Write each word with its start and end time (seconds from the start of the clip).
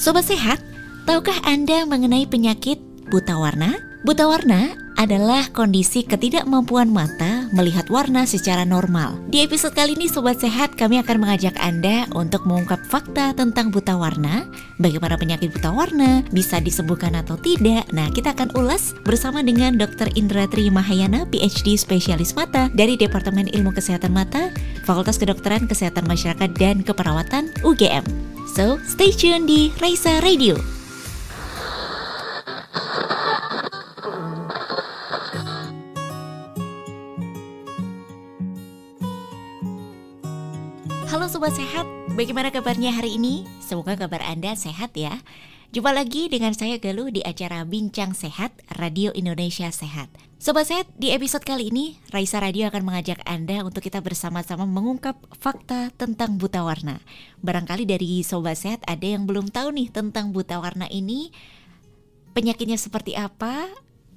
Sobat 0.00 0.24
sehat, 0.24 0.64
tahukah 1.04 1.36
Anda 1.44 1.84
mengenai 1.84 2.24
penyakit 2.24 2.80
buta 3.12 3.36
warna? 3.36 3.76
Buta 4.00 4.24
warna 4.24 4.72
adalah 4.96 5.44
kondisi 5.52 6.08
ketidakmampuan 6.08 6.88
mata 6.88 7.44
melihat 7.52 7.84
warna 7.92 8.24
secara 8.24 8.64
normal. 8.64 9.20
Di 9.28 9.44
episode 9.44 9.76
kali 9.76 9.92
ini 10.00 10.08
Sobat 10.08 10.40
Sehat 10.40 10.72
kami 10.72 11.04
akan 11.04 11.20
mengajak 11.20 11.52
Anda 11.60 12.08
untuk 12.16 12.48
mengungkap 12.48 12.80
fakta 12.88 13.36
tentang 13.36 13.68
buta 13.68 13.92
warna, 13.92 14.48
bagaimana 14.80 15.20
penyakit 15.20 15.52
buta 15.52 15.68
warna, 15.68 16.24
bisa 16.32 16.64
disembuhkan 16.64 17.12
atau 17.12 17.36
tidak. 17.36 17.84
Nah 17.92 18.08
kita 18.08 18.32
akan 18.32 18.56
ulas 18.56 18.96
bersama 19.04 19.44
dengan 19.44 19.76
Dr. 19.76 20.08
Indra 20.16 20.48
Tri 20.48 20.72
Mahayana, 20.72 21.28
PhD 21.28 21.76
spesialis 21.76 22.32
mata 22.32 22.72
dari 22.72 22.96
Departemen 22.96 23.52
Ilmu 23.52 23.76
Kesehatan 23.76 24.16
Mata, 24.16 24.48
Fakultas 24.88 25.20
Kedokteran 25.20 25.68
Kesehatan 25.68 26.08
Masyarakat 26.08 26.56
dan 26.56 26.80
Keperawatan 26.80 27.52
UGM. 27.68 28.39
So, 28.50 28.82
stay 28.82 29.14
tune 29.14 29.46
di 29.46 29.70
Raisa 29.78 30.18
Radio. 30.26 30.58
Halo 41.06 41.30
Sobat 41.30 41.54
Sehat, 41.54 41.86
bagaimana 42.18 42.50
kabarnya 42.50 42.90
hari 42.90 43.22
ini? 43.22 43.46
Semoga 43.62 43.94
kabar 43.94 44.18
Anda 44.26 44.58
sehat 44.58 44.98
ya. 44.98 45.22
Jumpa 45.70 45.94
lagi 45.94 46.26
dengan 46.26 46.50
saya 46.50 46.82
Galuh 46.82 47.14
di 47.14 47.22
acara 47.22 47.62
Bincang 47.62 48.10
Sehat 48.10 48.50
Radio 48.74 49.14
Indonesia 49.14 49.70
Sehat. 49.70 50.10
Sobat 50.42 50.66
Sehat, 50.66 50.90
di 50.98 51.14
episode 51.14 51.46
kali 51.46 51.70
ini 51.70 51.94
Raisa 52.10 52.42
Radio 52.42 52.66
akan 52.66 52.90
mengajak 52.90 53.22
Anda 53.22 53.62
untuk 53.62 53.86
kita 53.86 54.02
bersama-sama 54.02 54.66
mengungkap 54.66 55.14
fakta 55.38 55.94
tentang 55.94 56.42
buta 56.42 56.66
warna. 56.66 56.98
Barangkali 57.46 57.86
dari 57.86 58.18
Sobat 58.26 58.58
Sehat 58.58 58.82
ada 58.82 59.06
yang 59.06 59.30
belum 59.30 59.54
tahu 59.54 59.70
nih 59.70 59.94
tentang 59.94 60.34
buta 60.34 60.58
warna 60.58 60.90
ini, 60.90 61.30
penyakitnya 62.34 62.74
seperti 62.74 63.14
apa, 63.14 63.70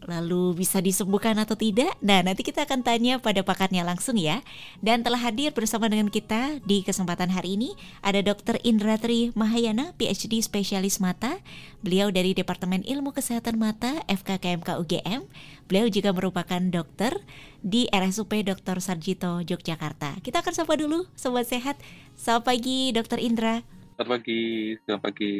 lalu 0.08 0.58
bisa 0.58 0.84
disembuhkan 0.84 1.36
atau 1.40 1.56
tidak? 1.56 1.92
Nah, 2.04 2.20
nanti 2.24 2.44
kita 2.44 2.68
akan 2.68 2.84
tanya 2.84 3.20
pada 3.20 3.44
pakarnya 3.44 3.88
langsung 3.88 4.20
ya. 4.20 4.44
Dan 4.84 5.04
telah 5.04 5.20
hadir 5.20 5.56
bersama 5.56 5.88
dengan 5.88 6.12
kita 6.12 6.60
di 6.68 6.84
kesempatan 6.84 7.32
hari 7.32 7.56
ini 7.56 7.76
ada 8.04 8.20
Dr. 8.20 8.60
Indra 8.68 9.00
Tri 9.00 9.32
Mahayana, 9.38 9.96
PhD 9.96 10.40
spesialis 10.44 11.00
mata. 11.00 11.40
Beliau 11.86 12.12
dari 12.12 12.36
Departemen 12.36 12.84
Ilmu 12.84 13.16
Kesehatan 13.16 13.56
Mata 13.60 14.04
FKKMK 14.08 14.80
UGM. 14.80 15.28
Beliau 15.72 15.88
juga 15.88 16.12
merupakan 16.12 16.60
dokter 16.60 17.16
di 17.64 17.88
RSUP 17.92 18.44
Dr. 18.44 18.84
Sarjito 18.84 19.40
Yogyakarta. 19.44 20.20
Kita 20.20 20.44
akan 20.44 20.54
sapa 20.56 20.76
dulu 20.76 21.08
sobat 21.16 21.48
sehat. 21.48 21.80
Selamat 22.20 22.52
pagi 22.52 22.92
Dr. 22.92 23.20
Indra. 23.24 23.64
Selamat 23.94 24.20
pagi, 24.20 24.74
selamat 24.84 25.02
pagi 25.06 25.34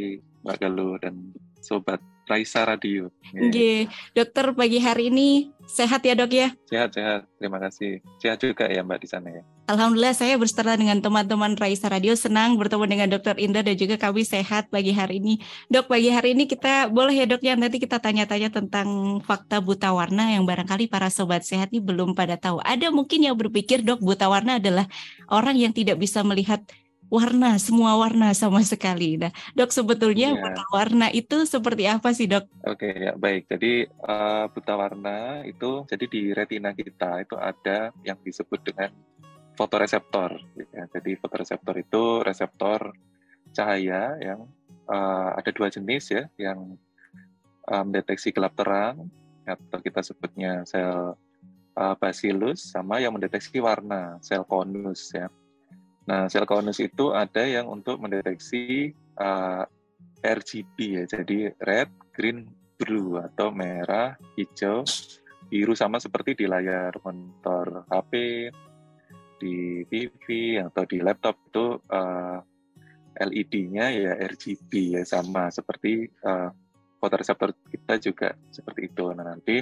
Mbak 0.46 0.56
Galuh 0.62 0.96
dan 1.02 1.34
sobat 1.58 2.13
Raisa 2.28 2.64
Radio. 2.64 3.12
Yeah. 3.34 3.90
dokter 4.16 4.54
pagi 4.54 4.80
hari 4.80 5.10
ini 5.10 5.52
sehat 5.68 6.04
ya 6.06 6.16
dok 6.16 6.32
ya? 6.32 6.52
Sehat, 6.68 6.96
sehat. 6.96 7.28
Terima 7.40 7.60
kasih. 7.60 8.00
Sehat 8.20 8.40
juga 8.40 8.68
ya 8.68 8.84
Mbak 8.84 9.00
di 9.04 9.08
sana 9.08 9.30
ya. 9.32 9.44
Alhamdulillah 9.64 10.12
saya 10.12 10.36
berserta 10.36 10.76
dengan 10.76 11.00
teman-teman 11.00 11.56
Raisa 11.56 11.88
Radio 11.88 12.20
senang 12.20 12.60
bertemu 12.60 12.84
dengan 12.84 13.08
dokter 13.16 13.40
Indra 13.40 13.64
dan 13.64 13.80
juga 13.80 13.96
kami 13.96 14.28
sehat 14.28 14.68
pagi 14.68 14.92
hari 14.92 15.24
ini. 15.24 15.40
Dok, 15.72 15.88
pagi 15.88 16.12
hari 16.12 16.36
ini 16.36 16.52
kita 16.52 16.92
boleh 16.92 17.16
ya 17.16 17.24
dok 17.24 17.40
ya 17.40 17.56
nanti 17.56 17.80
kita 17.80 18.04
tanya-tanya 18.04 18.52
tentang 18.52 19.20
fakta 19.24 19.64
buta 19.64 19.96
warna 19.96 20.36
yang 20.36 20.44
barangkali 20.44 20.92
para 20.92 21.08
sobat 21.08 21.48
sehat 21.48 21.72
ini 21.72 21.80
belum 21.80 22.12
pada 22.12 22.36
tahu. 22.36 22.60
Ada 22.60 22.92
mungkin 22.92 23.24
yang 23.24 23.40
berpikir 23.40 23.88
dok 23.88 24.04
buta 24.04 24.28
warna 24.28 24.60
adalah 24.60 24.84
orang 25.32 25.56
yang 25.56 25.72
tidak 25.72 25.96
bisa 25.96 26.28
melihat 26.28 26.60
warna, 27.14 27.62
semua 27.62 27.94
warna 27.94 28.34
sama 28.34 28.66
sekali. 28.66 29.22
Nah, 29.22 29.30
dok 29.54 29.70
sebetulnya 29.70 30.34
yeah. 30.34 30.42
buta 30.42 30.66
warna 30.74 31.08
itu 31.14 31.46
seperti 31.46 31.86
apa 31.86 32.10
sih 32.10 32.26
dok? 32.26 32.50
Oke 32.66 32.90
okay, 32.90 32.94
ya 33.10 33.14
baik. 33.14 33.46
Jadi 33.46 33.86
uh, 33.86 34.50
buta 34.50 34.74
warna 34.74 35.46
itu 35.46 35.86
jadi 35.86 36.06
di 36.10 36.34
retina 36.34 36.74
kita 36.74 37.22
itu 37.22 37.38
ada 37.38 37.94
yang 38.02 38.18
disebut 38.26 38.60
dengan 38.66 38.90
fotoreseptor. 39.54 40.42
Ya. 40.74 40.90
Jadi 40.90 41.14
fotoreseptor 41.22 41.76
itu 41.78 42.26
reseptor 42.26 42.98
cahaya 43.54 44.18
yang 44.18 44.50
uh, 44.90 45.38
ada 45.38 45.54
dua 45.54 45.70
jenis 45.70 46.10
ya, 46.10 46.26
yang 46.42 46.74
uh, 47.70 47.84
mendeteksi 47.86 48.34
gelap 48.34 48.58
terang 48.58 49.06
atau 49.46 49.80
kita 49.84 50.02
sebutnya 50.02 50.66
sel 50.66 51.14
uh, 51.78 51.96
bacillus 52.02 52.74
sama 52.74 52.98
yang 53.04 53.14
mendeteksi 53.14 53.62
warna 53.62 54.18
sel 54.26 54.42
konus 54.50 55.14
ya. 55.14 55.30
Nah, 56.04 56.28
sel 56.28 56.44
konus 56.44 56.84
itu 56.84 57.16
ada 57.16 57.48
yang 57.48 57.72
untuk 57.72 58.00
mendeteksi 58.04 58.92
uh, 59.16 59.64
eh, 60.20 60.36
RGB 60.36 60.78
ya, 61.00 61.04
jadi 61.08 61.56
red, 61.64 61.90
green, 62.12 62.48
blue 62.76 63.20
atau 63.20 63.56
merah, 63.56 64.20
hijau, 64.36 64.84
biru 65.48 65.76
sama 65.76 66.04
seperti 66.04 66.44
di 66.44 66.46
layar 66.48 66.92
monitor 67.00 67.88
HP, 67.88 68.12
di 69.40 69.84
TV 69.88 70.58
atau 70.60 70.84
di 70.84 71.00
laptop 71.00 71.36
itu 71.48 71.68
uh, 71.80 72.40
eh, 73.14 73.28
LED-nya 73.30 73.86
ya 73.94 74.12
RGB 74.20 75.00
ya 75.00 75.04
sama 75.08 75.48
seperti 75.52 76.08
uh, 76.26 76.50
fotoreseptor 77.00 77.56
kita 77.68 78.00
juga 78.00 78.30
seperti 78.52 78.92
itu. 78.92 79.06
Nah, 79.12 79.24
nanti 79.24 79.60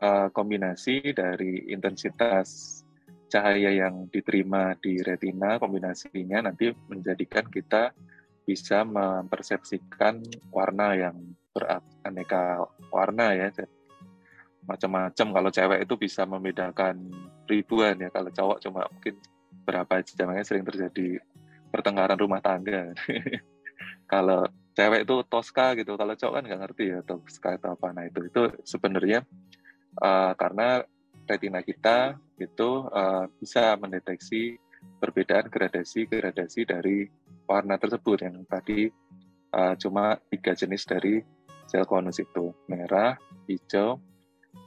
uh, 0.00 0.28
kombinasi 0.32 1.12
dari 1.12 1.72
intensitas 1.72 2.81
cahaya 3.32 3.72
yang 3.72 4.12
diterima 4.12 4.76
di 4.76 5.00
retina 5.00 5.56
kombinasinya 5.56 6.52
nanti 6.52 6.68
menjadikan 6.92 7.48
kita 7.48 7.96
bisa 8.44 8.84
mempersepsikan 8.84 10.20
warna 10.52 10.92
yang 10.92 11.16
beraneka 11.56 12.68
warna 12.92 13.32
ya. 13.32 13.48
Macam-macam. 14.68 15.26
Kalau 15.32 15.50
cewek 15.50 15.80
itu 15.88 15.94
bisa 15.96 16.28
membedakan 16.28 17.08
ribuan 17.48 17.96
ya. 17.96 18.12
Kalau 18.12 18.28
cowok 18.28 18.58
cuma 18.68 18.84
mungkin 18.92 19.16
berapa 19.64 20.04
jam 20.04 20.28
makanya 20.28 20.46
sering 20.46 20.66
terjadi 20.68 21.22
pertengkaran 21.72 22.20
rumah 22.20 22.44
tangga. 22.44 22.92
Kalau 24.12 24.44
cewek 24.76 25.08
itu 25.08 25.14
Tosca 25.24 25.72
gitu. 25.72 25.96
Kalau 25.96 26.12
cowok 26.12 26.34
kan 26.36 26.44
nggak 26.44 26.60
ngerti 26.68 26.84
ya 26.92 27.00
Tosca 27.00 27.56
itu 27.56 27.66
apa. 27.70 27.86
Nah 27.96 28.04
itu 28.04 28.20
itu 28.28 28.42
sebenarnya 28.68 29.24
uh, 30.02 30.36
karena 30.36 30.84
retina 31.32 31.64
kita 31.64 32.20
itu 32.36 32.84
uh, 32.92 33.24
bisa 33.40 33.72
mendeteksi 33.80 34.60
perbedaan 35.00 35.48
gradasi-gradasi 35.48 36.68
dari 36.68 37.08
warna 37.48 37.80
tersebut 37.80 38.28
yang 38.28 38.44
tadi 38.44 38.92
uh, 39.56 39.72
cuma 39.80 40.20
tiga 40.28 40.52
jenis 40.52 40.84
dari 40.84 41.24
sel 41.64 41.88
konus 41.88 42.20
itu 42.20 42.52
merah, 42.68 43.16
hijau, 43.48 43.96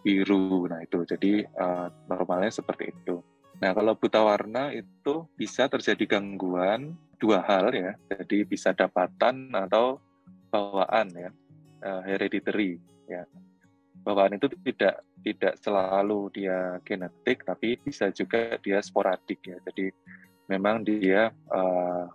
biru. 0.02 0.66
Nah 0.66 0.82
itu 0.82 1.06
jadi 1.06 1.46
uh, 1.54 1.94
normalnya 2.10 2.50
seperti 2.50 2.90
itu. 2.90 3.22
Nah 3.62 3.72
kalau 3.78 3.94
buta 3.94 4.26
warna 4.26 4.74
itu 4.74 5.30
bisa 5.38 5.70
terjadi 5.70 6.18
gangguan 6.18 6.98
dua 7.22 7.46
hal 7.46 7.72
ya, 7.72 7.94
jadi 8.10 8.44
bisa 8.44 8.74
dapatan 8.74 9.54
atau 9.54 10.02
bawaan 10.50 11.08
ya, 11.14 11.30
uh, 11.86 12.02
hereditary 12.04 12.82
ya. 13.06 13.24
Bawaan 14.06 14.38
itu 14.38 14.46
tidak 14.62 15.02
tidak 15.26 15.54
selalu 15.58 16.30
dia 16.30 16.78
genetik 16.86 17.42
tapi 17.42 17.82
bisa 17.82 18.14
juga 18.14 18.62
dia 18.62 18.78
sporadik 18.86 19.42
ya. 19.42 19.58
Jadi 19.66 19.90
memang 20.46 20.86
dia 20.86 21.34
uh, 21.50 22.06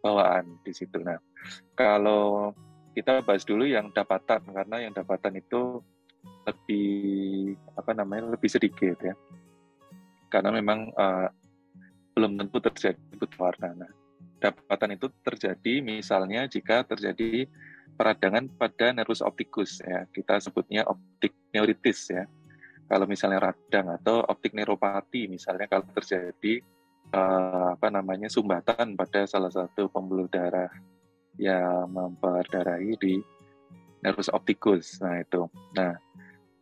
bawaan 0.00 0.56
di 0.64 0.72
situ. 0.72 0.96
Nah 1.04 1.20
kalau 1.76 2.56
kita 2.96 3.20
bahas 3.20 3.44
dulu 3.44 3.68
yang 3.68 3.92
dapatan 3.92 4.40
karena 4.48 4.88
yang 4.88 4.92
dapatan 4.96 5.36
itu 5.36 5.84
lebih 6.48 7.54
apa 7.76 7.92
namanya 7.92 8.32
lebih 8.32 8.48
sedikit 8.48 8.96
ya. 9.04 9.12
Karena 10.32 10.48
memang 10.48 10.88
uh, 10.96 11.28
belum 12.16 12.36
tentu 12.40 12.60
terjadi 12.60 13.00
buta 13.16 13.36
warna 13.40 13.68
nah 13.72 13.92
dapatan 14.42 14.98
itu 14.98 15.06
terjadi 15.22 15.74
misalnya 15.80 16.44
jika 16.50 16.84
terjadi 16.84 17.46
peradangan 18.02 18.50
pada 18.58 18.90
nervus 18.90 19.22
opticus 19.22 19.78
ya. 19.78 20.02
Kita 20.10 20.42
sebutnya 20.42 20.82
optik 20.90 21.30
neuritis 21.54 22.10
ya. 22.10 22.26
Kalau 22.90 23.06
misalnya 23.06 23.38
radang 23.38 23.94
atau 23.94 24.26
optik 24.26 24.58
neuropati 24.58 25.30
misalnya 25.30 25.70
kalau 25.70 25.86
terjadi 25.94 26.58
uh, 27.14 27.78
apa 27.78 27.88
namanya 27.94 28.26
sumbatan 28.26 28.98
pada 28.98 29.22
salah 29.30 29.54
satu 29.54 29.86
pembuluh 29.86 30.26
darah 30.26 30.68
yang 31.38 31.86
memperdarahi 31.94 32.98
di 32.98 33.22
nervus 34.02 34.26
opticus 34.34 34.98
nah 34.98 35.22
itu. 35.22 35.46
Nah 35.78 35.94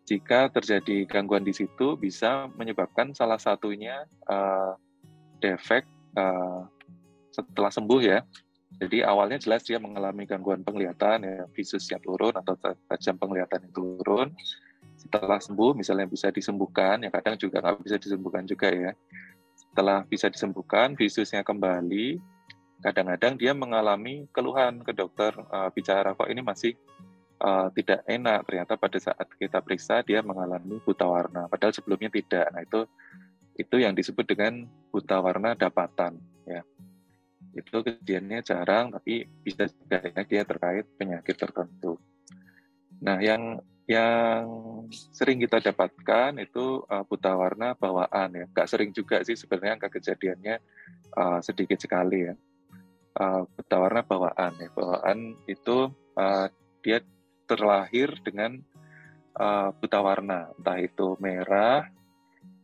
jika 0.04 0.52
terjadi 0.52 1.08
gangguan 1.08 1.42
di 1.42 1.56
situ 1.56 1.96
bisa 1.96 2.52
menyebabkan 2.52 3.16
salah 3.16 3.40
satunya 3.40 4.04
uh, 4.28 4.76
defek 5.40 5.88
uh, 6.20 6.68
setelah 7.32 7.72
sembuh 7.72 8.00
ya 8.04 8.20
jadi 8.78 9.02
awalnya 9.02 9.42
jelas 9.42 9.66
dia 9.66 9.82
mengalami 9.82 10.30
gangguan 10.30 10.62
penglihatan, 10.62 11.26
ya, 11.26 11.42
visusnya 11.50 11.98
turun 11.98 12.30
atau 12.38 12.54
tajam 12.86 13.18
penglihatan 13.18 13.66
itu 13.66 13.98
turun. 13.98 14.30
Setelah 14.94 15.42
sembuh, 15.42 15.74
misalnya 15.74 16.06
bisa 16.06 16.30
disembuhkan, 16.30 17.02
ya 17.02 17.10
kadang 17.10 17.34
juga 17.34 17.58
nggak 17.58 17.82
bisa 17.82 17.96
disembuhkan 17.98 18.46
juga 18.46 18.70
ya. 18.70 18.94
Setelah 19.58 20.06
bisa 20.06 20.30
disembuhkan, 20.30 20.94
visusnya 20.94 21.42
kembali, 21.42 22.20
kadang-kadang 22.80 23.34
dia 23.36 23.52
mengalami 23.52 24.24
keluhan 24.32 24.80
ke 24.80 24.94
dokter 24.96 25.36
uh, 25.52 25.68
bicara 25.74 26.16
kok 26.16 26.30
ini 26.30 26.40
masih 26.40 26.72
uh, 27.44 27.68
tidak 27.76 28.00
enak 28.08 28.48
ternyata 28.48 28.80
pada 28.80 28.96
saat 28.96 29.28
kita 29.36 29.60
periksa 29.60 30.00
dia 30.00 30.24
mengalami 30.24 30.80
buta 30.80 31.04
warna 31.04 31.44
padahal 31.48 31.76
sebelumnya 31.76 32.08
tidak 32.08 32.48
nah 32.48 32.64
itu 32.64 32.88
itu 33.60 33.76
yang 33.76 33.92
disebut 33.92 34.24
dengan 34.24 34.64
buta 34.88 35.20
warna 35.20 35.52
dapatan 35.52 36.16
ya 36.48 36.64
itu 37.54 37.82
kejadiannya 37.82 38.40
jarang 38.46 38.94
tapi 38.94 39.26
bisa 39.42 39.66
juga 39.66 39.98
ya, 40.02 40.22
dia 40.22 40.42
terkait 40.46 40.86
penyakit 40.94 41.36
tertentu. 41.36 41.98
Nah 43.02 43.18
yang 43.18 43.58
yang 43.90 44.46
sering 44.90 45.42
kita 45.42 45.58
dapatkan 45.58 46.38
itu 46.38 46.86
uh, 46.86 47.02
buta 47.02 47.34
warna 47.34 47.74
bawaan 47.74 48.30
ya. 48.38 48.46
Nggak 48.46 48.68
sering 48.70 48.94
juga 48.94 49.18
sih 49.26 49.34
sebenarnya 49.34 49.82
angka 49.82 49.90
kejadiannya 49.98 50.62
uh, 51.18 51.42
sedikit 51.42 51.82
sekali 51.82 52.30
ya. 52.30 52.34
Uh, 53.18 53.42
buta 53.50 53.76
warna 53.82 54.06
bawaan 54.06 54.52
ya. 54.62 54.70
Bawaan 54.70 55.34
itu 55.50 55.90
uh, 56.14 56.46
dia 56.86 57.02
terlahir 57.50 58.14
dengan 58.22 58.62
uh, 59.34 59.74
buta 59.74 59.98
warna. 59.98 60.54
Entah 60.54 60.78
itu 60.78 61.18
merah 61.18 61.90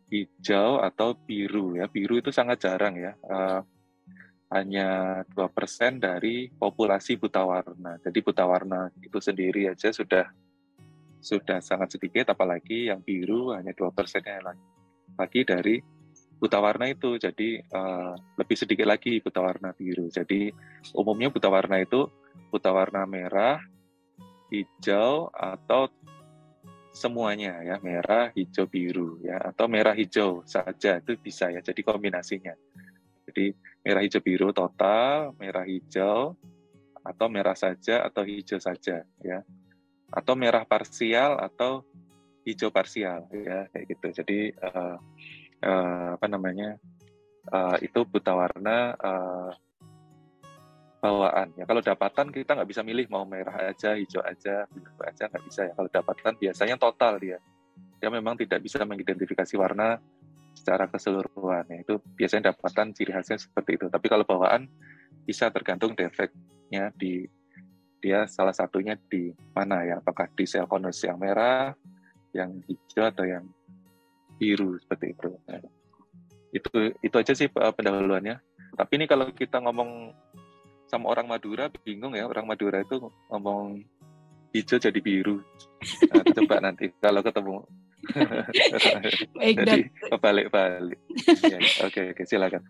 hijau 0.06 0.79
atau 0.79 1.19
biru 1.19 1.75
ya. 1.75 1.91
Biru 1.91 2.23
itu 2.23 2.31
sangat 2.31 2.62
jarang 2.62 2.94
ya. 2.94 3.19
Uh, 3.27 3.67
hanya 4.46 5.20
dua 5.26 5.50
persen 5.50 5.98
dari 5.98 6.46
populasi 6.46 7.19
buta 7.19 7.43
warna. 7.43 7.98
Jadi 7.98 8.19
buta 8.22 8.46
warna 8.46 8.87
itu 9.02 9.19
sendiri 9.19 9.66
aja 9.66 9.90
sudah 9.90 10.31
sudah 11.19 11.58
sangat 11.58 11.98
sedikit 11.98 12.31
apalagi 12.31 12.87
yang 12.87 13.02
biru 13.02 13.50
hanya 13.50 13.75
dua 13.75 13.90
persennya 13.90 14.54
lagi 15.19 15.43
dari 15.43 15.82
buta 16.38 16.62
warna 16.62 16.87
itu. 16.87 17.19
Jadi 17.19 17.58
uh, 17.58 18.14
lebih 18.38 18.54
sedikit 18.54 18.87
lagi 18.87 19.19
buta 19.19 19.43
warna 19.43 19.75
biru. 19.75 20.06
Jadi 20.06 20.54
umumnya 20.94 21.26
buta 21.32 21.50
warna 21.50 21.82
itu 21.82 22.06
buta 22.54 22.70
warna 22.70 23.02
merah 23.02 23.58
hijau 24.54 25.26
atau 25.34 25.90
semuanya 26.96 27.60
ya 27.60 27.76
merah 27.84 28.32
hijau 28.32 28.64
biru 28.64 29.20
ya 29.20 29.37
atau 29.52 29.69
merah 29.69 29.92
hijau 29.92 30.40
saja 30.49 30.96
itu 30.96 31.12
bisa 31.20 31.52
ya 31.52 31.60
jadi 31.60 31.84
kombinasinya 31.84 32.56
jadi 33.26 33.52
merah 33.82 34.02
hijau 34.02 34.23
biru 34.23 34.55
total 34.55 35.34
merah 35.38 35.67
hijau 35.67 36.38
atau 37.06 37.26
merah 37.31 37.55
saja 37.55 38.02
atau 38.02 38.26
hijau 38.26 38.58
saja 38.58 39.06
ya. 39.23 39.38
Atau 40.11 40.34
merah 40.34 40.67
parsial 40.67 41.38
atau 41.38 41.87
hijau 42.46 42.70
parsial 42.70 43.26
ya 43.31 43.67
kayak 43.70 43.87
gitu. 43.90 44.06
Jadi 44.23 44.38
uh, 44.58 44.99
uh, 45.62 46.08
apa 46.19 46.26
namanya 46.26 46.78
uh, 47.50 47.78
itu 47.82 48.02
buta 48.06 48.34
warna 48.34 48.94
uh, 48.99 49.50
bawaan 51.02 51.55
ya. 51.55 51.64
Kalau 51.67 51.82
dapatan 51.82 52.34
kita 52.34 52.58
nggak 52.58 52.70
bisa 52.70 52.82
milih 52.82 53.06
mau 53.06 53.23
merah 53.23 53.70
aja 53.70 53.94
hijau 53.94 54.23
aja 54.23 54.67
biru 54.70 54.94
aja 55.02 55.31
nggak 55.31 55.44
bisa 55.46 55.61
ya. 55.70 55.73
Kalau 55.75 55.90
dapatan 55.90 56.34
biasanya 56.38 56.76
total 56.78 57.19
dia. 57.23 57.38
Dia 57.96 58.12
memang 58.12 58.37
tidak 58.37 58.61
bisa 58.61 58.82
mengidentifikasi 58.84 59.55
warna 59.56 59.96
secara 60.66 60.90
keseluruhan 60.90 61.62
ya 61.70 61.78
itu 61.86 62.02
biasanya 62.18 62.50
dapatan 62.50 62.90
ciri 62.90 63.14
khasnya 63.14 63.38
seperti 63.38 63.78
itu 63.78 63.86
tapi 63.86 64.10
kalau 64.10 64.26
bawaan 64.26 64.66
bisa 65.22 65.46
tergantung 65.54 65.94
defeknya 65.94 66.90
di 66.98 67.30
dia 68.02 68.26
salah 68.26 68.50
satunya 68.50 68.98
di 68.98 69.30
mana 69.54 69.86
ya 69.86 70.02
apakah 70.02 70.26
di 70.34 70.42
sel 70.42 70.66
konus 70.66 71.06
yang 71.06 71.22
merah 71.22 71.70
yang 72.34 72.58
hijau 72.66 73.04
atau 73.06 73.24
yang 73.24 73.44
biru 74.36 74.76
seperti 74.76 75.16
itu. 75.16 75.32
Nah, 75.48 75.64
itu 76.52 76.72
itu 77.00 77.16
aja 77.16 77.32
sih 77.32 77.48
pendahuluannya. 77.48 78.36
Tapi 78.76 78.92
ini 79.00 79.06
kalau 79.08 79.32
kita 79.32 79.64
ngomong 79.64 80.12
sama 80.86 81.10
orang 81.10 81.26
Madura 81.26 81.72
bingung 81.82 82.14
ya 82.14 82.28
orang 82.28 82.46
Madura 82.46 82.84
itu 82.84 83.08
ngomong 83.32 83.80
hijau 84.52 84.76
jadi 84.76 85.00
biru. 85.00 85.40
Nah, 86.12 86.22
coba 86.36 86.60
nanti 86.60 86.92
kalau 87.00 87.24
ketemu. 87.24 87.64
jadi 89.67 89.91
balik-balik. 90.20 90.99
ya, 91.53 91.58
oke 91.87 92.00
oke 92.14 92.23
silakan. 92.26 92.62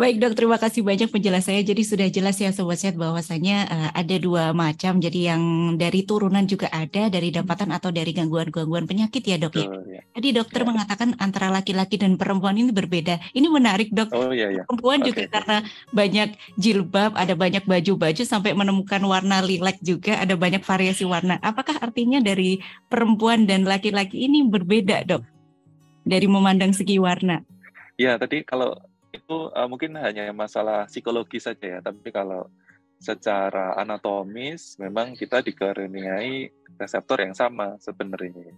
Baik 0.00 0.16
dok, 0.16 0.32
terima 0.32 0.56
kasih 0.56 0.80
banyak 0.80 1.12
penjelasannya. 1.12 1.60
Jadi 1.60 1.82
sudah 1.84 2.08
jelas 2.08 2.40
ya 2.40 2.48
sobat 2.56 2.80
sehat 2.80 2.96
bahwasanya 2.96 3.68
uh, 3.68 3.90
ada 3.92 4.16
dua 4.16 4.56
macam. 4.56 4.96
Jadi 4.96 5.28
yang 5.28 5.76
dari 5.76 6.08
turunan 6.08 6.48
juga 6.48 6.72
ada, 6.72 7.12
dari 7.12 7.28
dapatan 7.28 7.68
atau 7.68 7.92
dari 7.92 8.16
gangguan-gangguan 8.16 8.88
penyakit 8.88 9.20
ya 9.20 9.36
dok 9.36 9.60
ya. 9.60 9.68
ya. 9.68 10.00
Tadi 10.16 10.32
dokter 10.32 10.64
ya. 10.64 10.72
mengatakan 10.72 11.20
antara 11.20 11.52
laki-laki 11.52 12.00
dan 12.00 12.16
perempuan 12.16 12.56
ini 12.56 12.72
berbeda. 12.72 13.20
Ini 13.36 13.44
menarik 13.52 13.92
dok. 13.92 14.08
Oh 14.16 14.32
iya 14.32 14.48
iya. 14.48 14.64
Perempuan 14.64 15.04
okay. 15.04 15.08
juga 15.12 15.22
karena 15.36 15.56
banyak 15.92 16.28
jilbab, 16.56 17.12
ada 17.12 17.34
banyak 17.36 17.64
baju-baju 17.68 18.22
sampai 18.24 18.56
menemukan 18.56 19.04
warna 19.04 19.44
lilac 19.44 19.84
juga, 19.84 20.16
ada 20.16 20.32
banyak 20.32 20.64
variasi 20.64 21.04
warna. 21.04 21.36
Apakah 21.44 21.76
artinya 21.76 22.24
dari 22.24 22.56
perempuan 22.88 23.44
dan 23.44 23.68
laki-laki 23.68 24.24
ini 24.24 24.48
berbeda 24.48 25.04
dok? 25.04 25.28
Dari 26.08 26.24
memandang 26.24 26.72
segi 26.72 26.96
warna. 26.96 27.44
Ya, 28.00 28.16
tadi 28.16 28.40
kalau 28.48 28.80
itu 29.10 29.50
uh, 29.50 29.66
mungkin 29.66 29.98
hanya 29.98 30.30
masalah 30.30 30.86
psikologi 30.86 31.42
saja 31.42 31.78
ya, 31.78 31.80
tapi 31.82 32.10
kalau 32.14 32.46
secara 33.00 33.74
anatomis 33.80 34.76
memang 34.76 35.16
kita 35.16 35.40
dikaruniai 35.40 36.52
reseptor 36.76 37.24
yang 37.24 37.32
sama 37.32 37.80
sebenarnya. 37.80 38.52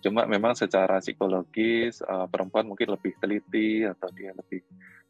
Cuma 0.00 0.24
memang 0.24 0.54
secara 0.54 1.02
psikologis 1.02 2.00
uh, 2.06 2.24
perempuan 2.30 2.64
mungkin 2.70 2.94
lebih 2.96 3.18
teliti 3.20 3.84
atau 3.84 4.08
dia 4.14 4.32
lebih 4.32 4.64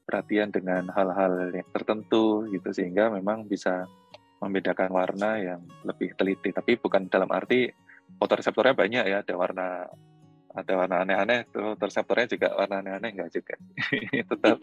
perhatian 0.08 0.48
dengan 0.48 0.88
hal-hal 0.90 1.52
yang 1.52 1.68
tertentu 1.70 2.48
gitu 2.48 2.72
sehingga 2.72 3.12
memang 3.12 3.44
bisa 3.44 3.84
membedakan 4.40 4.90
warna 4.90 5.36
yang 5.36 5.60
lebih 5.84 6.16
teliti. 6.16 6.50
Tapi 6.50 6.80
bukan 6.80 7.06
dalam 7.12 7.28
arti 7.28 7.68
fotoreseptornya 8.16 8.74
banyak 8.74 9.04
ya, 9.04 9.20
ada 9.20 9.34
warna 9.36 9.84
ada 10.62 10.72
warna 10.74 11.02
aneh-aneh 11.04 11.46
tuh 11.50 11.78
reseptornya 11.78 12.26
juga 12.30 12.48
warna 12.54 12.82
aneh-aneh 12.82 13.10
enggak 13.14 13.30
juga. 13.34 13.54
Tetap 14.30 14.58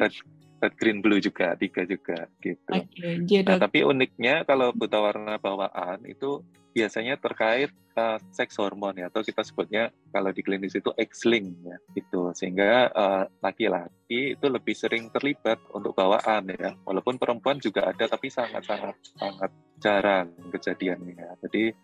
red, 0.00 0.14
red 0.60 0.74
green 0.76 0.98
blue 1.00 1.20
juga 1.20 1.56
tiga 1.56 1.82
juga 1.88 2.28
gitu. 2.44 2.72
Okay, 2.72 3.40
nah, 3.42 3.58
tapi 3.58 3.82
uniknya 3.82 4.44
kalau 4.44 4.72
buta 4.76 4.98
warna 5.00 5.40
bawaan 5.40 6.04
itu 6.04 6.44
biasanya 6.70 7.18
terkait 7.18 7.74
uh, 7.98 8.18
seks 8.30 8.54
hormon 8.54 8.94
ya 8.94 9.10
atau 9.10 9.26
kita 9.26 9.42
sebutnya 9.42 9.90
kalau 10.14 10.30
di 10.30 10.42
klinis 10.46 10.78
itu 10.78 10.94
X-link 10.94 11.50
ya 11.66 11.76
itu 11.98 12.30
sehingga 12.38 12.86
uh, 12.94 13.24
laki-laki 13.42 14.38
itu 14.38 14.46
lebih 14.46 14.74
sering 14.78 15.10
terlibat 15.10 15.58
untuk 15.74 15.98
bawaan 15.98 16.46
ya. 16.54 16.78
Walaupun 16.86 17.18
perempuan 17.18 17.58
juga 17.58 17.90
ada 17.90 18.06
tapi 18.06 18.30
sangat-sangat 18.30 18.96
sangat 19.18 19.50
jarang 19.82 20.30
kejadiannya. 20.54 21.42
Jadi 21.42 21.74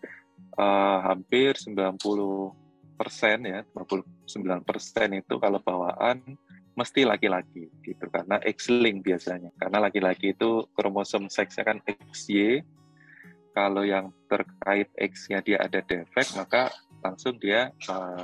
uh, 0.55 0.99
hampir 1.03 1.59
90 1.59 2.66
persen 2.97 3.45
ya 3.45 3.61
29 3.71 4.25
persen 4.65 5.09
itu 5.21 5.37
kalau 5.37 5.61
bawaan 5.61 6.19
mesti 6.77 7.09
laki-laki 7.09 7.73
gitu 7.81 8.05
karena 8.13 8.37
X-link 8.45 9.01
biasanya. 9.01 9.49
Karena 9.57 9.81
laki-laki 9.81 10.37
itu 10.37 10.69
kromosom 10.77 11.25
seksnya 11.25 11.65
kan 11.65 11.77
XY 11.85 12.61
kalau 13.57 13.81
yang 13.81 14.13
terkait 14.29 14.93
X-nya 14.93 15.41
dia 15.41 15.57
ada 15.57 15.81
defek 15.81 16.37
maka 16.37 16.69
langsung 17.01 17.41
dia 17.41 17.73
uh, 17.89 18.21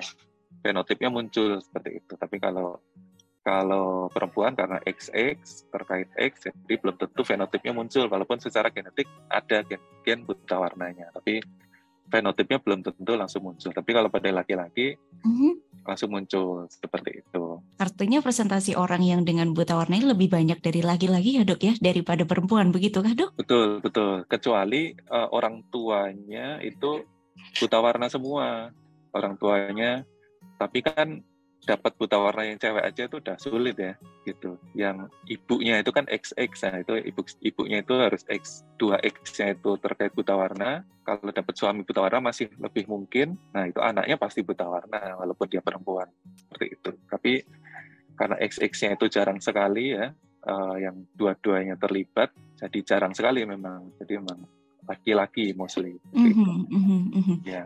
fenotipnya 0.62 1.10
muncul 1.10 1.58
seperti 1.58 2.06
itu. 2.06 2.14
Tapi 2.14 2.38
kalau 2.38 2.78
kalau 3.44 4.08
perempuan 4.08 4.56
karena 4.56 4.80
XX 4.88 5.36
terkait 5.68 6.08
X 6.16 6.48
jadi 6.48 6.80
belum 6.80 6.96
tentu 6.96 7.26
fenotipnya 7.28 7.74
muncul 7.76 8.08
walaupun 8.08 8.40
secara 8.40 8.72
genetik 8.72 9.10
ada 9.28 9.66
gen, 9.66 9.82
gen 10.06 10.22
buta 10.30 10.62
warnanya. 10.62 11.10
Tapi 11.10 11.42
fenotipnya 12.12 12.60
belum 12.62 12.84
tentu 12.84 13.14
langsung 13.16 13.44
muncul. 13.48 13.72
Tapi 13.72 13.90
kalau 13.90 14.10
pada 14.12 14.30
laki-laki 14.30 14.96
mm-hmm. 14.98 15.84
langsung 15.88 16.14
muncul 16.14 16.68
seperti 16.70 17.24
itu. 17.24 17.44
Artinya 17.80 18.20
presentasi 18.22 18.78
orang 18.78 19.02
yang 19.04 19.22
dengan 19.26 19.52
buta 19.52 19.76
warna 19.76 19.98
ini 19.98 20.12
lebih 20.12 20.30
banyak 20.30 20.60
dari 20.62 20.86
laki-laki 20.86 21.40
ya 21.40 21.44
dok 21.48 21.62
ya 21.64 21.74
daripada 21.80 22.24
perempuan 22.28 22.70
begitu 22.70 23.02
kah 23.02 23.14
dok? 23.16 23.34
Betul 23.40 23.82
betul. 23.82 24.24
Kecuali 24.30 24.94
uh, 25.10 25.30
orang 25.34 25.66
tuanya 25.74 26.62
itu 26.62 27.04
buta 27.60 27.78
warna 27.82 28.08
semua 28.08 28.70
orang 29.14 29.34
tuanya. 29.40 30.06
Tapi 30.60 30.80
kan 30.86 31.24
dapat 31.64 31.96
buta 31.96 32.20
warna 32.20 32.44
yang 32.44 32.60
cewek 32.60 32.84
aja 32.84 33.08
itu 33.08 33.18
udah 33.24 33.38
sulit 33.40 33.76
ya 33.80 33.94
gitu. 34.28 34.60
Yang 34.76 35.12
ibunya 35.32 35.80
itu 35.80 35.92
kan 35.96 36.06
XX 36.08 36.52
nah 36.68 36.76
itu 36.84 36.94
ibu 37.00 37.22
ibunya 37.40 37.78
itu 37.80 37.94
harus 37.96 38.24
X 38.28 38.68
2X-nya 38.78 39.56
itu 39.56 39.72
terkait 39.80 40.12
buta 40.12 40.36
warna. 40.36 40.84
Kalau 41.04 41.32
dapat 41.32 41.56
suami 41.56 41.88
buta 41.88 42.04
warna 42.04 42.32
masih 42.32 42.52
lebih 42.60 42.88
mungkin. 42.88 43.40
Nah, 43.52 43.68
itu 43.68 43.80
anaknya 43.80 44.16
pasti 44.16 44.44
buta 44.44 44.68
warna 44.68 45.20
walaupun 45.20 45.48
dia 45.52 45.60
perempuan. 45.64 46.08
Seperti 46.36 46.66
itu. 46.80 46.90
Tapi 47.08 47.32
karena 48.14 48.36
XX-nya 48.40 48.92
itu 49.00 49.06
jarang 49.10 49.40
sekali 49.42 49.98
ya 49.98 50.14
uh, 50.46 50.76
yang 50.78 51.02
dua-duanya 51.18 51.76
terlibat 51.82 52.30
jadi 52.60 52.80
jarang 52.84 53.16
sekali 53.16 53.44
memang. 53.48 53.96
Jadi 54.00 54.20
memang 54.20 54.40
laki-laki 54.84 55.56
mostly. 55.56 55.96
Mm 56.12 56.32
-hmm, 56.32 56.54
mm 56.68 57.22
-hmm, 57.24 57.38
Ya. 57.48 57.64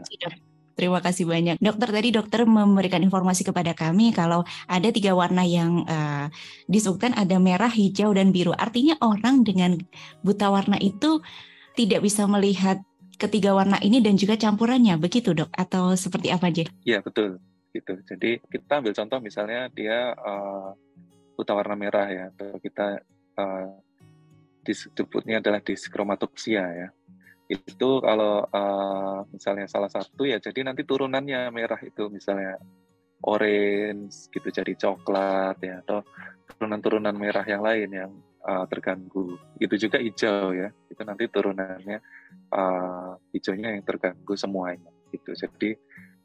Terima 0.77 1.01
kasih 1.01 1.25
banyak. 1.25 1.57
Dokter 1.57 1.89
tadi 1.89 2.13
dokter 2.13 2.45
memberikan 2.45 3.01
informasi 3.01 3.41
kepada 3.41 3.73
kami 3.73 4.13
kalau 4.13 4.45
ada 4.69 4.93
tiga 4.93 5.17
warna 5.17 5.41
yang 5.41 5.81
uh, 5.89 6.29
disebutkan 6.69 7.17
ada 7.17 7.41
merah, 7.41 7.73
hijau, 7.73 8.13
dan 8.13 8.29
biru. 8.29 8.53
Artinya 8.53 8.93
orang 9.01 9.41
dengan 9.41 9.73
buta 10.21 10.53
warna 10.53 10.77
itu 10.77 11.25
tidak 11.73 12.05
bisa 12.05 12.29
melihat 12.29 12.77
ketiga 13.17 13.57
warna 13.57 13.81
ini 13.81 14.05
dan 14.05 14.21
juga 14.21 14.37
campurannya, 14.37 15.01
begitu 15.01 15.33
dok? 15.33 15.49
Atau 15.57 15.97
seperti 15.97 16.29
apa 16.29 16.53
aja? 16.53 16.69
Iya 16.85 17.01
betul, 17.01 17.41
gitu. 17.73 17.97
Jadi 18.05 18.37
kita 18.45 18.77
ambil 18.77 18.93
contoh 18.93 19.17
misalnya 19.17 19.73
dia 19.73 20.13
uh, 20.13 20.77
buta 21.33 21.57
warna 21.57 21.73
merah 21.73 22.05
ya, 22.05 22.29
atau 22.37 22.53
kita 22.61 23.01
uh, 23.33 23.73
disebutnya 24.61 25.41
adalah 25.41 25.57
diskromatopsia 25.57 26.61
ya 26.69 26.87
itu 27.47 27.89
kalau 28.03 28.43
uh, 28.43 29.23
misalnya 29.31 29.71
salah 29.71 29.87
satu 29.87 30.27
ya 30.27 30.35
jadi 30.43 30.67
nanti 30.67 30.83
turunannya 30.83 31.47
merah 31.55 31.79
itu 31.79 32.11
misalnya 32.11 32.59
orange 33.23 34.27
gitu 34.29 34.51
jadi 34.51 34.73
coklat 34.75 35.57
ya 35.63 35.79
atau 35.81 36.03
turunan-turunan 36.53 37.15
merah 37.15 37.45
yang 37.47 37.63
lain 37.63 37.89
yang 37.89 38.11
uh, 38.45 38.65
terganggu. 38.69 39.35
Itu 39.57 39.75
juga 39.75 39.97
hijau 39.97 40.53
ya 40.53 40.69
itu 40.87 41.01
nanti 41.03 41.25
turunannya 41.27 41.97
uh, 42.53 43.17
hijaunya 43.33 43.79
yang 43.79 43.83
terganggu 43.83 44.33
semuanya 44.37 44.91
gitu. 45.11 45.33
Jadi 45.33 45.75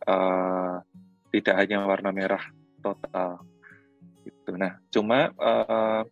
uh, 0.06 0.82
tidak 1.32 1.54
hanya 1.64 1.86
warna 1.88 2.12
merah 2.12 2.42
total 2.82 3.40
itu 4.22 4.54
nah 4.54 4.78
cuma 4.90 5.34
uh, 5.38 6.02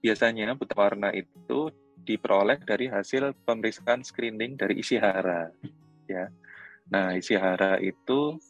biasanya 0.00 0.56
buta 0.56 0.76
warna 0.76 1.12
itu 1.12 1.72
diperoleh 2.08 2.64
dari 2.64 2.88
hasil 2.88 3.36
pemeriksaan 3.44 4.00
screening 4.00 4.56
dari 4.56 4.80
isi 4.80 4.96
hara 4.96 5.52
ya. 6.08 6.32
Nah 6.88 7.12
isi 7.12 7.36
hara 7.36 7.76
itu 7.76 8.40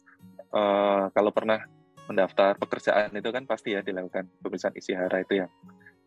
uh, 0.55 1.11
kalau 1.11 1.35
pernah 1.35 1.59
mendaftar 2.07 2.55
pekerjaan 2.55 3.11
itu 3.11 3.29
kan 3.35 3.43
pasti 3.43 3.75
ya 3.75 3.83
dilakukan 3.83 4.31
pemeriksaan 4.39 4.79
isi 4.79 4.95
hara 4.95 5.19
itu 5.19 5.43
yang 5.43 5.51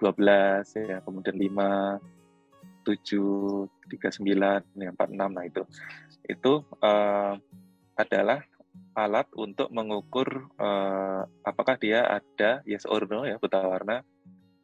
12 0.00 0.16
ya 0.80 0.98
kemudian 1.04 1.36
5 1.36 2.00
7 2.88 3.68
39 3.92 4.80
yang 4.80 4.96
46 4.96 5.36
nah 5.36 5.44
itu. 5.44 5.62
Itu 6.24 6.64
uh, 6.80 7.36
adalah 8.00 8.40
alat 8.96 9.28
untuk 9.36 9.68
mengukur 9.68 10.48
uh, 10.56 11.28
apakah 11.44 11.76
dia 11.76 12.08
ada 12.08 12.64
yes 12.64 12.88
or 12.88 13.04
no 13.04 13.28
ya 13.28 13.36
buta 13.36 13.60
warna 13.60 14.00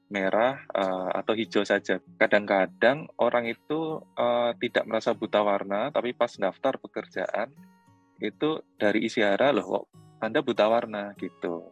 merah 0.09 0.65
uh, 0.73 1.13
atau 1.13 1.37
hijau 1.37 1.63
saja. 1.65 2.01
Kadang-kadang 2.17 3.09
orang 3.21 3.53
itu 3.53 4.01
uh, 4.17 4.57
tidak 4.57 4.89
merasa 4.89 5.13
buta 5.13 5.45
warna, 5.45 5.93
tapi 5.93 6.17
pas 6.17 6.33
daftar 6.33 6.81
pekerjaan 6.81 7.53
itu 8.19 8.59
dari 8.81 9.07
isi 9.07 9.23
hara 9.23 9.55
loh, 9.55 9.65
kok 9.65 9.85
Anda 10.19 10.43
buta 10.43 10.67
warna 10.67 11.15
gitu. 11.21 11.71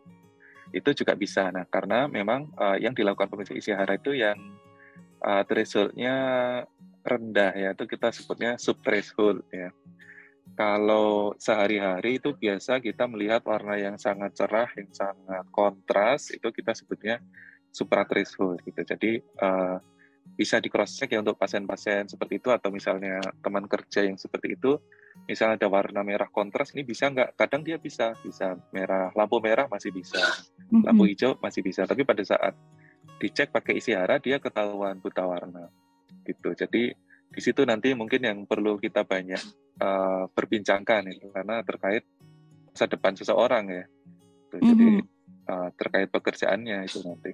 Itu 0.71 0.93
juga 0.93 1.17
bisa. 1.17 1.49
Nah, 1.51 1.67
karena 1.67 2.07
memang 2.07 2.53
uh, 2.55 2.77
yang 2.77 2.93
dilakukan 2.93 3.33
pemeriksaan 3.33 3.59
isi 3.59 3.73
hara 3.73 3.97
itu 3.97 4.15
yang 4.15 4.37
uh, 5.25 5.43
thresholdnya 5.49 6.15
rendah 7.03 7.53
ya, 7.57 7.69
itu 7.73 7.85
kita 7.89 8.13
sebutnya 8.13 8.61
sub 8.61 8.79
threshold 8.85 9.43
ya. 9.51 9.73
Kalau 10.55 11.35
sehari-hari 11.37 12.23
itu 12.23 12.31
biasa 12.33 12.79
kita 12.79 13.11
melihat 13.11 13.43
warna 13.45 13.77
yang 13.77 13.99
sangat 13.99 14.39
cerah, 14.39 14.71
yang 14.79 14.89
sangat 14.95 15.45
kontras, 15.51 16.31
itu 16.31 16.49
kita 16.55 16.71
sebutnya 16.73 17.19
supra 17.77 18.09
threshold 18.09 18.65
gitu. 18.65 18.81
Jadi 18.81 19.21
uh, 19.45 19.77
bisa 20.33 20.57
di 20.59 20.73
cross 20.73 20.97
check 20.97 21.13
ya 21.13 21.21
untuk 21.21 21.37
pasien-pasien 21.37 22.09
seperti 22.09 22.41
itu 22.41 22.49
atau 22.49 22.73
misalnya 22.73 23.21
teman 23.45 23.69
kerja 23.69 24.03
yang 24.09 24.17
seperti 24.17 24.57
itu, 24.57 24.81
misalnya 25.29 25.61
ada 25.61 25.69
warna 25.69 26.01
merah 26.01 26.27
kontras 26.33 26.73
ini 26.73 26.83
bisa 26.83 27.13
nggak? 27.13 27.37
Kadang 27.37 27.63
dia 27.63 27.77
bisa, 27.77 28.17
bisa 28.25 28.57
merah, 28.73 29.13
lampu 29.13 29.39
merah 29.39 29.69
masih 29.69 29.93
bisa, 29.93 30.19
lampu 30.73 31.05
hijau 31.07 31.37
masih 31.39 31.61
bisa. 31.61 31.85
Tapi 31.85 32.03
pada 32.03 32.25
saat 32.25 32.57
dicek 33.21 33.53
pakai 33.53 33.79
isi 33.79 33.93
hara 33.93 34.19
dia 34.19 34.41
ketahuan 34.41 34.99
buta 34.99 35.25
warna 35.25 35.69
gitu. 36.27 36.53
Jadi 36.57 36.91
di 37.27 37.41
situ 37.41 37.63
nanti 37.63 37.93
mungkin 37.95 38.23
yang 38.23 38.39
perlu 38.49 38.81
kita 38.81 39.07
banyak 39.07 39.41
uh, 39.81 40.25
perbincangkan 40.33 41.07
itu 41.13 41.29
karena 41.31 41.63
terkait 41.63 42.03
masa 42.73 42.85
depan 42.91 43.15
seseorang 43.15 43.65
ya. 43.71 43.85
Gitu. 44.53 44.57
Jadi 44.63 44.89
uh, 45.49 45.69
terkait 45.75 46.11
pekerjaannya 46.11 46.87
itu 46.87 47.01
nanti. 47.07 47.33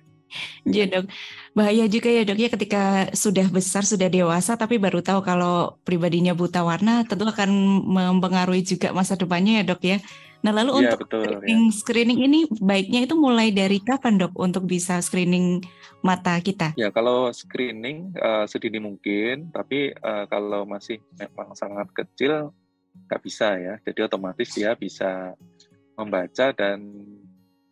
Iya 0.65 0.89
dok, 0.89 1.13
bahaya 1.53 1.85
juga 1.93 2.09
ya 2.09 2.23
dok 2.25 2.39
ya 2.41 2.49
ketika 2.49 2.83
sudah 3.13 3.45
besar 3.53 3.85
sudah 3.85 4.09
dewasa 4.09 4.57
tapi 4.57 4.81
baru 4.81 5.05
tahu 5.05 5.21
kalau 5.21 5.77
pribadinya 5.85 6.33
buta 6.33 6.65
warna 6.65 7.05
tentu 7.05 7.29
akan 7.29 7.51
mempengaruhi 7.85 8.65
juga 8.65 8.97
masa 8.97 9.19
depannya 9.19 9.61
ya 9.61 9.65
dok 9.69 9.83
ya. 9.85 9.99
Nah 10.43 10.51
lalu 10.51 10.71
ya, 10.75 10.79
untuk 10.83 11.07
betul, 11.07 11.23
screening, 11.23 11.63
ya. 11.63 11.75
screening 11.77 12.21
ini 12.27 12.41
baiknya 12.59 13.01
itu 13.07 13.15
mulai 13.15 13.55
dari 13.55 13.79
kapan 13.79 14.19
dok 14.19 14.35
untuk 14.35 14.67
bisa 14.67 14.99
screening 14.99 15.63
mata 16.03 16.35
kita? 16.43 16.75
Ya 16.75 16.91
kalau 16.91 17.31
screening 17.31 18.11
uh, 18.19 18.49
sedini 18.51 18.83
mungkin, 18.83 19.55
tapi 19.55 19.95
uh, 20.03 20.27
kalau 20.27 20.67
masih 20.67 20.99
memang 21.15 21.55
sangat 21.55 21.87
kecil 21.95 22.51
nggak 23.07 23.23
bisa 23.23 23.55
ya. 23.55 23.75
Jadi 23.87 24.03
otomatis 24.03 24.51
dia 24.51 24.75
bisa 24.75 25.39
membaca 25.95 26.51
dan 26.51 26.91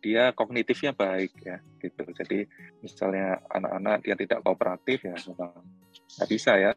dia 0.01 0.33
kognitifnya 0.33 0.91
baik 0.97 1.31
ya 1.45 1.61
gitu. 1.77 2.03
Jadi 2.11 2.49
misalnya 2.81 3.37
anak-anak 3.47 4.01
yang 4.09 4.17
tidak 4.17 4.41
kooperatif 4.41 5.05
ya 5.05 5.15
memang 5.29 5.61
nggak 6.17 6.29
bisa 6.29 6.57
ya. 6.57 6.73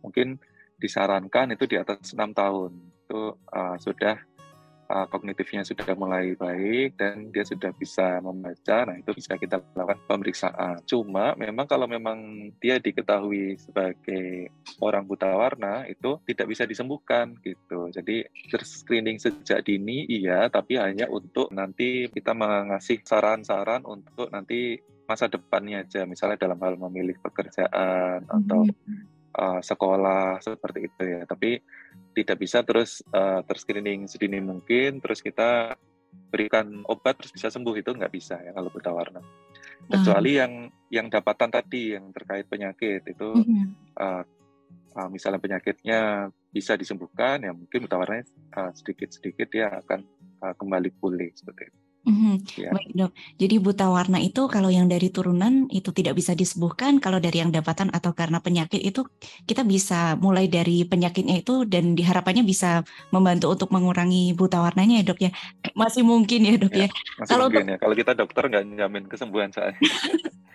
Mungkin 0.00 0.38
disarankan 0.80 1.52
itu 1.58 1.66
di 1.66 1.76
atas 1.76 2.14
enam 2.14 2.30
tahun. 2.32 2.72
Itu 3.04 3.36
uh, 3.36 3.76
sudah 3.82 4.16
uh, 4.90 5.06
kognitifnya 5.06 5.62
sudah 5.62 5.94
mulai 5.94 6.34
baik 6.34 6.98
dan 6.98 7.30
dia 7.30 7.46
sudah 7.46 7.70
bisa 7.70 8.18
membaca, 8.18 8.90
nah 8.90 8.98
itu 8.98 9.14
bisa 9.14 9.38
kita 9.38 9.62
lakukan 9.78 10.02
pemeriksaan. 10.10 10.82
Cuma 10.82 11.38
memang 11.38 11.70
kalau 11.70 11.86
memang 11.86 12.50
dia 12.58 12.82
diketahui 12.82 13.54
sebagai 13.62 14.50
orang 14.82 15.06
buta 15.06 15.30
warna 15.30 15.86
itu 15.86 16.18
tidak 16.26 16.50
bisa 16.50 16.66
disembuhkan 16.66 17.38
gitu. 17.46 17.88
Jadi 17.94 18.26
screening 18.58 19.22
sejak 19.22 19.62
dini 19.62 20.04
iya, 20.10 20.50
tapi 20.50 20.76
hanya 20.76 21.06
untuk 21.06 21.54
nanti 21.54 22.10
kita 22.10 22.34
mengasih 22.34 23.00
saran-saran 23.06 23.86
untuk 23.86 24.26
nanti 24.34 24.82
masa 25.06 25.26
depannya 25.26 25.82
aja, 25.82 26.06
misalnya 26.06 26.38
dalam 26.38 26.58
hal 26.62 26.78
memilih 26.78 27.18
pekerjaan 27.18 28.22
atau 28.30 28.62
uh, 29.40 29.60
sekolah 29.64 30.44
seperti 30.44 30.92
itu 30.92 31.02
ya. 31.08 31.24
Tapi 31.24 31.56
tidak 32.12 32.36
bisa 32.36 32.60
terus 32.60 33.00
uh, 33.16 33.40
terscreening 33.48 34.04
sedini 34.04 34.44
mungkin 34.44 35.00
terus 35.00 35.24
kita 35.24 35.74
berikan 36.30 36.82
obat 36.86 37.18
terus 37.18 37.32
bisa 37.34 37.48
sembuh 37.50 37.74
itu 37.78 37.90
nggak 37.94 38.12
bisa 38.12 38.38
ya 38.42 38.50
kalau 38.50 38.70
buta 38.70 38.90
warna 38.90 39.22
kecuali 39.90 40.34
hmm. 40.34 40.40
yang 40.42 40.52
yang 40.90 41.06
dapatan 41.06 41.50
tadi 41.50 41.94
yang 41.94 42.10
terkait 42.10 42.46
penyakit 42.50 43.02
itu 43.06 43.30
hmm. 43.30 43.94
uh, 43.98 44.22
uh, 44.94 45.08
misalnya 45.10 45.42
penyakitnya 45.42 46.30
bisa 46.50 46.74
disembuhkan 46.74 47.42
ya 47.42 47.54
mungkin 47.54 47.86
buta 47.86 47.96
warnanya 47.98 48.26
uh, 48.58 48.70
sedikit 48.74 49.10
sedikit 49.14 49.46
dia 49.50 49.70
akan 49.70 50.02
uh, 50.42 50.54
kembali 50.58 50.90
pulih 50.98 51.30
seperti 51.34 51.70
itu. 51.70 51.79
Mm-hmm. 52.00 52.34
Ya. 52.56 52.70
Baik 52.72 52.90
dok. 52.96 53.12
Jadi 53.36 53.54
buta 53.60 53.86
warna 53.92 54.16
itu 54.24 54.48
kalau 54.48 54.72
yang 54.72 54.88
dari 54.88 55.12
turunan 55.12 55.68
itu 55.68 55.92
tidak 55.92 56.16
bisa 56.16 56.32
disembuhkan. 56.32 56.96
Kalau 56.96 57.20
dari 57.20 57.44
yang 57.44 57.52
dapatan 57.52 57.92
atau 57.92 58.16
karena 58.16 58.40
penyakit 58.40 58.80
itu 58.80 59.04
kita 59.44 59.68
bisa 59.68 60.16
mulai 60.16 60.48
dari 60.48 60.88
penyakitnya 60.88 61.44
itu 61.44 61.68
dan 61.68 61.92
diharapannya 61.92 62.40
bisa 62.42 62.80
membantu 63.12 63.52
untuk 63.52 63.68
mengurangi 63.68 64.32
buta 64.32 64.64
warnanya 64.64 65.04
ya 65.04 65.04
dok 65.04 65.20
ya. 65.20 65.30
Masih 65.76 66.00
mungkin 66.00 66.40
ya 66.48 66.54
dok 66.56 66.72
ya. 66.72 66.86
ya. 66.86 66.88
Masih 67.20 67.30
kalau 67.36 67.44
mungkin 67.52 67.68
untuk... 67.68 67.74
ya. 67.76 67.78
Kalau 67.84 67.94
kita 67.94 68.12
dokter 68.16 68.42
nggak 68.48 68.64
nyamin 68.80 69.04
kesembuhan 69.04 69.52
saya. 69.52 69.76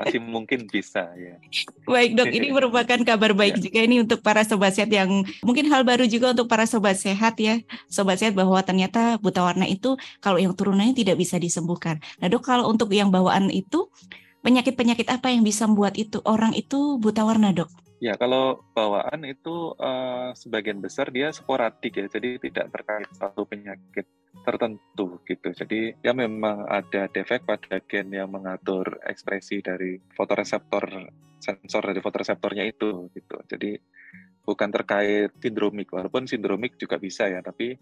masih 0.00 0.20
mungkin 0.22 0.64
bisa 0.70 1.12
ya. 1.14 1.36
Baik 1.84 2.16
dok, 2.16 2.28
ini 2.32 2.48
merupakan 2.54 3.00
kabar 3.04 3.32
baik 3.36 3.56
ya. 3.60 3.62
juga 3.68 3.80
ini 3.84 3.96
untuk 4.00 4.20
para 4.24 4.42
sobat 4.46 4.72
sehat 4.72 4.90
yang 4.90 5.22
mungkin 5.44 5.68
hal 5.68 5.84
baru 5.84 6.08
juga 6.08 6.32
untuk 6.32 6.48
para 6.48 6.64
sobat 6.64 6.96
sehat 6.96 7.36
ya, 7.36 7.60
sobat 7.90 8.20
sehat 8.20 8.32
bahwa 8.32 8.56
ternyata 8.64 9.20
buta 9.20 9.44
warna 9.44 9.68
itu 9.68 10.00
kalau 10.24 10.40
yang 10.40 10.56
turunannya 10.56 10.96
tidak 10.96 11.20
bisa 11.20 11.36
disembuhkan. 11.36 12.00
Nah 12.22 12.26
dok, 12.32 12.42
kalau 12.46 12.68
untuk 12.70 12.88
yang 12.94 13.12
bawaan 13.12 13.52
itu 13.52 13.90
penyakit-penyakit 14.40 15.08
apa 15.12 15.28
yang 15.28 15.44
bisa 15.44 15.68
membuat 15.68 16.00
itu 16.00 16.20
orang 16.24 16.56
itu 16.56 16.96
buta 16.96 17.24
warna 17.24 17.52
dok? 17.52 17.68
Ya, 18.00 18.16
kalau 18.16 18.64
bawaan 18.72 19.28
itu 19.28 19.76
uh, 19.76 20.32
sebagian 20.32 20.80
besar 20.80 21.12
dia 21.12 21.28
sporadik 21.36 22.00
ya, 22.00 22.08
jadi 22.08 22.40
tidak 22.40 22.72
terkait 22.72 23.08
satu 23.12 23.44
penyakit 23.44 24.08
tertentu 24.46 25.20
gitu. 25.26 25.48
Jadi 25.52 25.94
ya 26.00 26.14
memang 26.14 26.64
ada 26.66 27.10
defek 27.10 27.44
pada 27.44 27.82
gen 27.84 28.14
yang 28.14 28.30
mengatur 28.30 29.02
ekspresi 29.04 29.60
dari 29.60 29.98
fotoreseptor 30.14 31.10
sensor 31.40 31.82
dari 31.90 32.00
fotoreseptornya 32.00 32.64
itu 32.68 33.08
gitu. 33.16 33.36
Jadi 33.48 33.80
bukan 34.44 34.68
terkait 34.72 35.30
sindromik, 35.40 35.92
walaupun 35.92 36.28
sindromik 36.28 36.76
juga 36.76 36.96
bisa 37.00 37.28
ya, 37.28 37.40
tapi 37.40 37.76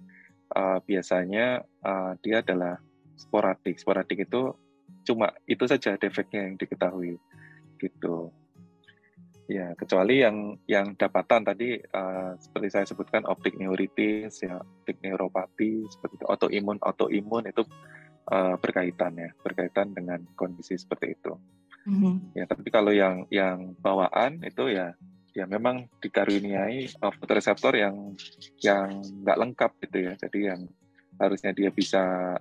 uh, 0.54 0.78
biasanya 0.82 1.62
uh, 1.82 2.12
dia 2.22 2.40
adalah 2.42 2.78
sporadik. 3.18 3.78
Sporadik 3.78 4.28
itu 4.28 4.54
cuma 5.04 5.32
itu 5.48 5.64
saja 5.64 5.96
defeknya 5.96 6.48
yang 6.48 6.56
diketahui 6.56 7.16
gitu. 7.80 8.32
Ya, 9.48 9.72
kecuali 9.72 10.20
yang 10.20 10.60
yang 10.68 10.92
dapatan 10.92 11.40
tadi 11.40 11.80
uh, 11.80 12.36
seperti 12.36 12.68
saya 12.68 12.84
sebutkan 12.84 13.24
optik 13.24 13.56
neuritis 13.56 14.44
ya, 14.44 14.60
optik 14.60 15.00
neuropati 15.00 15.88
seperti 15.88 16.20
itu 16.20 16.26
autoimun 16.28 16.76
autoimun 16.84 17.48
itu 17.48 17.64
uh, 18.28 18.60
berkaitan 18.60 19.16
ya, 19.16 19.32
berkaitan 19.40 19.96
dengan 19.96 20.20
kondisi 20.36 20.76
seperti 20.76 21.16
itu. 21.16 21.32
Mm-hmm. 21.88 22.36
Ya, 22.36 22.44
tapi 22.44 22.68
kalau 22.68 22.92
yang 22.92 23.24
yang 23.32 23.72
bawaan 23.80 24.44
itu 24.44 24.68
ya 24.68 24.92
ya 25.32 25.48
memang 25.48 25.88
dikaruniai 25.96 26.92
fotoreseptor 27.00 27.72
yang 27.72 28.12
yang 28.60 29.00
nggak 29.00 29.38
lengkap 29.40 29.72
gitu 29.88 29.98
ya. 30.10 30.12
Jadi 30.28 30.38
yang 30.44 30.60
harusnya 31.16 31.56
dia 31.56 31.72
bisa 31.72 32.36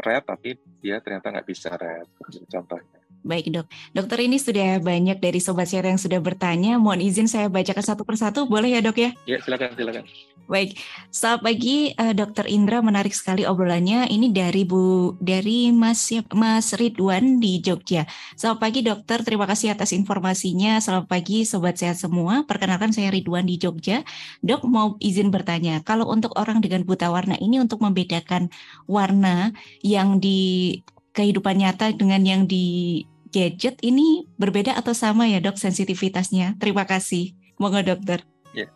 red 0.00 0.24
tapi 0.24 0.56
dia 0.80 1.04
ternyata 1.04 1.36
nggak 1.36 1.48
bisa 1.52 1.76
red 1.76 2.08
contohnya. 2.48 2.95
Baik 3.26 3.50
dok, 3.50 3.66
dokter 3.90 4.22
ini 4.22 4.38
sudah 4.38 4.78
banyak 4.78 5.18
dari 5.18 5.42
sobat 5.42 5.66
share 5.66 5.90
yang 5.90 5.98
sudah 5.98 6.22
bertanya. 6.22 6.78
Mohon 6.78 7.10
izin 7.10 7.26
saya 7.26 7.50
bacakan 7.50 7.82
satu 7.82 8.06
persatu, 8.06 8.46
boleh 8.46 8.78
ya 8.78 8.80
dok 8.80 9.02
ya? 9.02 9.10
Ya 9.26 9.42
silakan 9.42 9.74
silakan. 9.74 10.06
Baik, 10.46 10.78
selamat 11.10 11.40
pagi 11.42 11.90
uh, 11.98 12.14
Dokter 12.14 12.46
Indra, 12.46 12.78
menarik 12.78 13.10
sekali 13.10 13.42
obrolannya. 13.42 14.06
Ini 14.06 14.30
dari 14.30 14.62
Bu 14.62 15.18
dari 15.18 15.74
Mas 15.74 16.06
Mas 16.30 16.70
Ridwan 16.70 17.42
di 17.42 17.58
Jogja. 17.58 18.06
Selamat 18.38 18.62
pagi 18.62 18.86
Dokter, 18.86 19.26
terima 19.26 19.50
kasih 19.50 19.74
atas 19.74 19.90
informasinya. 19.90 20.78
Selamat 20.78 21.10
pagi 21.10 21.42
sobat 21.42 21.82
sehat 21.82 21.98
semua. 21.98 22.46
Perkenalkan 22.46 22.94
saya 22.94 23.10
Ridwan 23.10 23.42
di 23.42 23.58
Jogja. 23.58 24.06
Dok 24.46 24.70
mau 24.70 24.94
izin 25.02 25.34
bertanya, 25.34 25.82
kalau 25.82 26.06
untuk 26.06 26.30
orang 26.38 26.62
dengan 26.62 26.86
buta 26.86 27.10
warna 27.10 27.34
ini 27.42 27.58
untuk 27.58 27.82
membedakan 27.82 28.46
warna 28.86 29.50
yang 29.82 30.22
di 30.22 30.78
kehidupan 31.10 31.58
nyata 31.58 31.90
dengan 31.90 32.22
yang 32.22 32.46
di 32.46 33.02
gadget 33.32 33.80
ini 33.82 34.28
berbeda 34.38 34.74
atau 34.78 34.94
sama 34.94 35.26
ya 35.26 35.42
dok 35.42 35.58
sensitivitasnya? 35.58 36.58
Terima 36.58 36.86
kasih. 36.86 37.34
Moga 37.56 37.80
dokter. 37.80 38.22
Ya, 38.52 38.68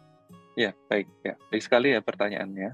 ya 0.57 0.71
baik 0.88 1.07
ya. 1.23 1.35
Baik 1.52 1.62
sekali 1.62 1.92
ya 1.92 2.00
pertanyaannya. 2.00 2.73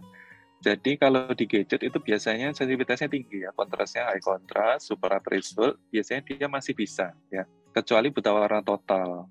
Jadi 0.64 0.96
kalau 0.96 1.30
di 1.36 1.44
gadget 1.44 1.84
itu 1.84 1.98
biasanya 2.00 2.50
sensitivitasnya 2.50 3.12
tinggi 3.12 3.44
ya, 3.44 3.52
kontrasnya 3.52 4.08
high 4.08 4.24
contrast, 4.24 4.88
super 4.88 5.14
threshold, 5.20 5.76
biasanya 5.92 6.24
dia 6.24 6.48
masih 6.48 6.72
bisa 6.72 7.12
ya, 7.28 7.44
kecuali 7.70 8.08
buta 8.08 8.32
warna 8.32 8.64
total 8.64 9.28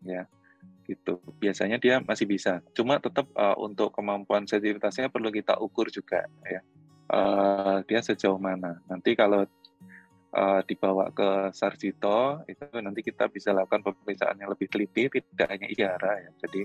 ya, 0.00 0.24
gitu. 0.86 1.18
Biasanya 1.42 1.82
dia 1.82 1.98
masih 2.00 2.24
bisa. 2.30 2.62
Cuma 2.72 3.02
tetap 3.02 3.26
uh, 3.34 3.58
untuk 3.58 3.90
kemampuan 3.90 4.46
sensitivitasnya 4.46 5.10
perlu 5.10 5.28
kita 5.34 5.58
ukur 5.58 5.90
juga 5.90 6.24
ya, 6.46 6.62
uh, 7.10 7.82
dia 7.84 8.00
sejauh 8.00 8.38
mana. 8.38 8.78
Nanti 8.86 9.18
kalau 9.18 9.44
uh, 10.34 10.60
dibawa 10.64 11.08
ke 11.12 11.54
Sarjito 11.54 12.44
itu 12.48 12.64
nanti 12.80 13.00
kita 13.00 13.30
bisa 13.32 13.54
lakukan 13.54 13.80
pemeriksaan 13.84 14.36
yang 14.36 14.52
lebih 14.52 14.68
teliti 14.68 15.08
tidak 15.08 15.48
hanya 15.48 15.66
IARA 15.70 16.14
ya. 16.28 16.30
Jadi 16.44 16.62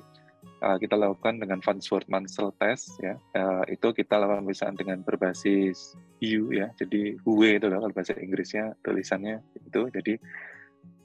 uh, 0.63 0.77
kita 0.79 0.95
lakukan 0.99 1.39
dengan 1.39 1.59
Farnsworth 1.63 2.09
Mansell 2.11 2.51
test 2.59 2.99
ya. 2.99 3.15
Uh, 3.35 3.63
itu 3.71 3.91
kita 3.95 4.19
lakukan 4.19 4.43
pemeriksaan 4.43 4.75
dengan 4.75 4.99
berbasis 5.03 5.95
U 6.19 6.51
ya. 6.51 6.71
Jadi 6.75 7.19
HUE 7.23 7.59
itu 7.59 7.67
kalau 7.67 7.91
bahasa 7.91 8.15
Inggrisnya 8.19 8.75
tulisannya 8.83 9.39
itu. 9.55 9.81
Jadi 9.91 10.13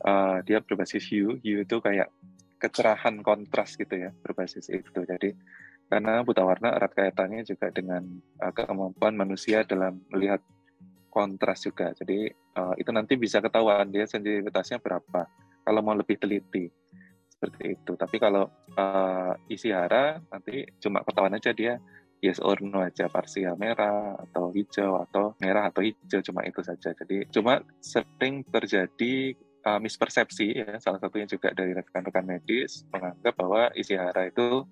uh, 0.06 0.42
dia 0.42 0.58
berbasis 0.62 1.04
U. 1.14 1.38
U 1.38 1.56
itu 1.62 1.76
kayak 1.78 2.10
kecerahan 2.58 3.22
kontras 3.22 3.78
gitu 3.78 3.94
ya 3.94 4.10
berbasis 4.10 4.66
itu. 4.70 5.00
Jadi 5.06 5.30
karena 5.88 6.20
buta 6.20 6.44
warna 6.44 6.76
erat 6.76 6.92
kaitannya 6.92 7.48
juga 7.48 7.72
dengan 7.72 8.04
uh, 8.44 8.52
kemampuan 8.52 9.16
manusia 9.16 9.64
dalam 9.64 10.04
melihat 10.12 10.42
kontras 11.08 11.64
juga. 11.64 11.92
Jadi 11.96 12.28
uh, 12.56 12.74
itu 12.76 12.90
nanti 12.92 13.16
bisa 13.16 13.42
ketahuan 13.42 13.88
dia 13.90 14.04
sensitivitasnya 14.04 14.78
berapa. 14.78 15.26
Kalau 15.64 15.80
mau 15.84 15.96
lebih 15.96 16.16
teliti 16.16 16.68
seperti 17.28 17.76
itu. 17.76 17.92
Tapi 17.94 18.16
kalau 18.16 18.48
uh, 18.74 19.32
isi 19.50 19.70
hara 19.70 20.18
nanti 20.32 20.64
cuma 20.80 21.04
ketahuan 21.04 21.36
aja 21.36 21.52
dia 21.52 21.76
yes 22.18 22.42
or 22.42 22.58
no 22.66 22.82
aja 22.82 23.06
parsial 23.06 23.54
merah 23.54 24.18
atau 24.18 24.50
hijau 24.50 24.98
atau 25.06 25.38
merah 25.38 25.70
atau 25.70 25.86
hijau 25.86 26.20
cuma 26.24 26.42
itu 26.42 26.60
saja. 26.66 26.90
Jadi 26.90 27.30
cuma 27.30 27.62
sering 27.78 28.42
terjadi 28.48 29.38
uh, 29.62 29.78
mispersepsi 29.78 30.66
ya 30.66 30.82
salah 30.82 30.98
satunya 30.98 31.30
juga 31.30 31.54
dari 31.54 31.76
rekan-rekan 31.76 32.26
medis 32.26 32.82
menganggap 32.90 33.34
bahwa 33.38 33.62
isi 33.78 33.94
hara 33.94 34.28
itu 34.28 34.66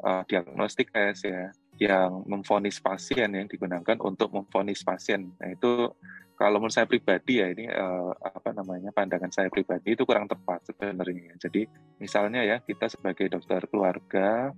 uh, 0.00 0.22
diagnostik 0.24 0.88
tes 0.88 1.28
ya 1.28 1.52
yang 1.78 2.26
memfonis 2.26 2.82
pasien 2.82 3.30
yang 3.30 3.46
digunakan 3.46 3.96
untuk 4.02 4.34
memfonis 4.34 4.82
pasien. 4.82 5.30
Nah 5.38 5.54
itu 5.54 5.94
kalau 6.38 6.62
menurut 6.62 6.74
saya 6.74 6.86
pribadi 6.86 7.42
ya 7.42 7.50
ini 7.50 7.66
uh, 7.66 8.14
apa 8.18 8.54
namanya 8.54 8.94
pandangan 8.94 9.30
saya 9.30 9.50
pribadi 9.50 9.94
itu 9.94 10.02
kurang 10.06 10.26
tepat 10.26 10.66
sebenarnya. 10.70 11.38
Jadi 11.38 11.66
misalnya 12.02 12.42
ya 12.42 12.58
kita 12.62 12.90
sebagai 12.90 13.26
dokter 13.30 13.66
keluarga 13.70 14.54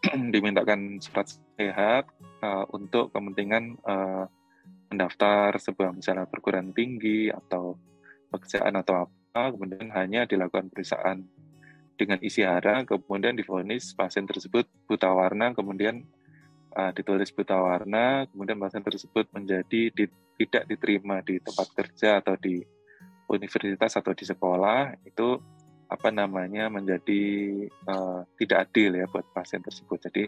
dimintakan 0.34 1.00
surat 1.00 1.28
sehat 1.56 2.08
uh, 2.40 2.64
untuk 2.72 3.12
kepentingan 3.12 3.76
uh, 3.84 4.24
mendaftar 4.90 5.56
sebuah 5.60 5.94
misalnya 5.94 6.26
perguruan 6.26 6.72
tinggi 6.74 7.30
atau 7.30 7.78
pekerjaan 8.32 8.74
atau 8.80 9.06
apa, 9.06 9.54
kemudian 9.54 9.88
hanya 9.94 10.26
dilakukan 10.26 10.68
pemeriksaan 10.72 11.24
dengan 11.94 12.18
isi 12.24 12.42
hara, 12.42 12.82
kemudian 12.88 13.36
difonis 13.36 13.92
pasien 13.92 14.24
tersebut 14.24 14.64
buta 14.88 15.12
warna, 15.12 15.52
kemudian 15.52 16.02
uh, 16.74 16.92
ditulis 16.94 17.30
buta 17.34 17.56
warna, 17.58 18.26
kemudian 18.30 18.58
pasien 18.58 18.84
tersebut 18.84 19.26
menjadi 19.34 19.90
di, 19.90 20.04
tidak 20.40 20.64
diterima 20.70 21.22
di 21.22 21.38
tempat 21.42 21.68
kerja 21.74 22.22
atau 22.22 22.34
di 22.38 22.62
universitas 23.30 23.94
atau 23.98 24.10
di 24.10 24.24
sekolah, 24.26 25.06
itu 25.06 25.38
apa 25.90 26.08
namanya 26.14 26.70
menjadi 26.70 27.22
uh, 27.86 28.22
tidak 28.38 28.70
adil 28.70 28.94
ya 28.94 29.06
buat 29.10 29.26
pasien 29.34 29.62
tersebut. 29.62 29.98
Jadi 30.10 30.24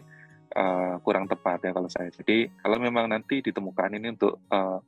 uh, 0.55 0.99
kurang 0.99 1.27
tepat 1.27 1.67
ya 1.67 1.71
kalau 1.71 1.87
saya. 1.87 2.11
Jadi 2.11 2.51
kalau 2.59 2.79
memang 2.79 3.07
nanti 3.07 3.39
ditemukan 3.39 3.95
ini 3.95 4.07
untuk 4.11 4.43
uh, 4.51 4.79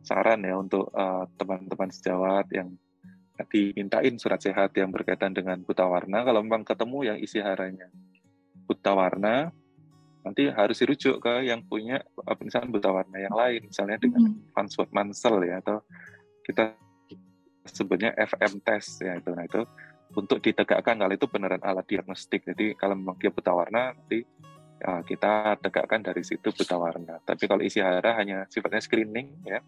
saran 0.00 0.40
ya 0.42 0.56
untuk 0.56 0.88
teman-teman 1.36 1.92
uh, 1.92 1.94
sejawat 1.94 2.48
yang 2.56 2.72
dimintain 3.48 4.16
surat 4.20 4.40
sehat 4.40 4.72
yang 4.76 4.92
berkaitan 4.92 5.32
dengan 5.32 5.60
buta 5.64 5.88
warna, 5.88 6.24
kalau 6.24 6.44
memang 6.44 6.60
ketemu 6.64 6.98
yang 7.08 7.18
isi 7.20 7.40
haranya 7.40 7.88
buta 8.68 8.92
warna, 8.92 9.48
nanti 10.30 10.46
harus 10.46 10.78
dirujuk 10.78 11.18
ke 11.18 11.50
yang 11.50 11.66
punya 11.66 11.98
misalnya 12.38 12.70
buta 12.70 12.90
warna 12.94 13.18
yang 13.18 13.34
lain 13.34 13.66
misalnya 13.66 13.98
dengan 13.98 14.30
mm. 14.30 14.54
Farnsworth 14.54 14.94
Mansell 14.94 15.42
ya 15.42 15.58
atau 15.58 15.82
kita 16.46 16.78
sebutnya 17.66 18.14
FM 18.16 18.62
test 18.64 19.02
ya 19.02 19.18
itu. 19.18 19.30
Nah 19.34 19.44
itu 19.44 19.62
untuk 20.16 20.42
ditegakkan 20.42 20.98
kalau 20.98 21.14
itu 21.14 21.26
beneran 21.30 21.62
alat 21.62 21.86
diagnostik. 21.86 22.42
Jadi 22.46 22.74
kalau 22.74 22.98
memang 22.98 23.18
dia 23.18 23.30
buta 23.30 23.52
warna 23.54 23.94
nanti 23.94 24.22
ya, 24.82 25.02
kita 25.06 25.60
tegakkan 25.62 26.02
dari 26.02 26.22
situ 26.26 26.50
buta 26.50 26.76
warna. 26.78 27.22
Tapi 27.22 27.44
kalau 27.46 27.62
isi 27.62 27.78
hara 27.78 28.18
hanya 28.18 28.46
sifatnya 28.50 28.82
screening 28.82 29.44
ya 29.46 29.62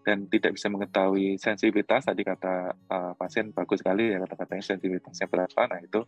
dan 0.00 0.24
tidak 0.32 0.56
bisa 0.56 0.72
mengetahui 0.72 1.36
sensitivitas 1.36 2.08
tadi 2.08 2.24
kata 2.24 2.72
uh, 2.72 3.12
pasien 3.20 3.52
bagus 3.52 3.84
sekali 3.84 4.08
ya 4.08 4.18
kata-katanya 4.24 4.64
sensitivitasnya 4.64 5.28
berapa 5.28 5.60
nah 5.68 5.76
itu 5.76 6.00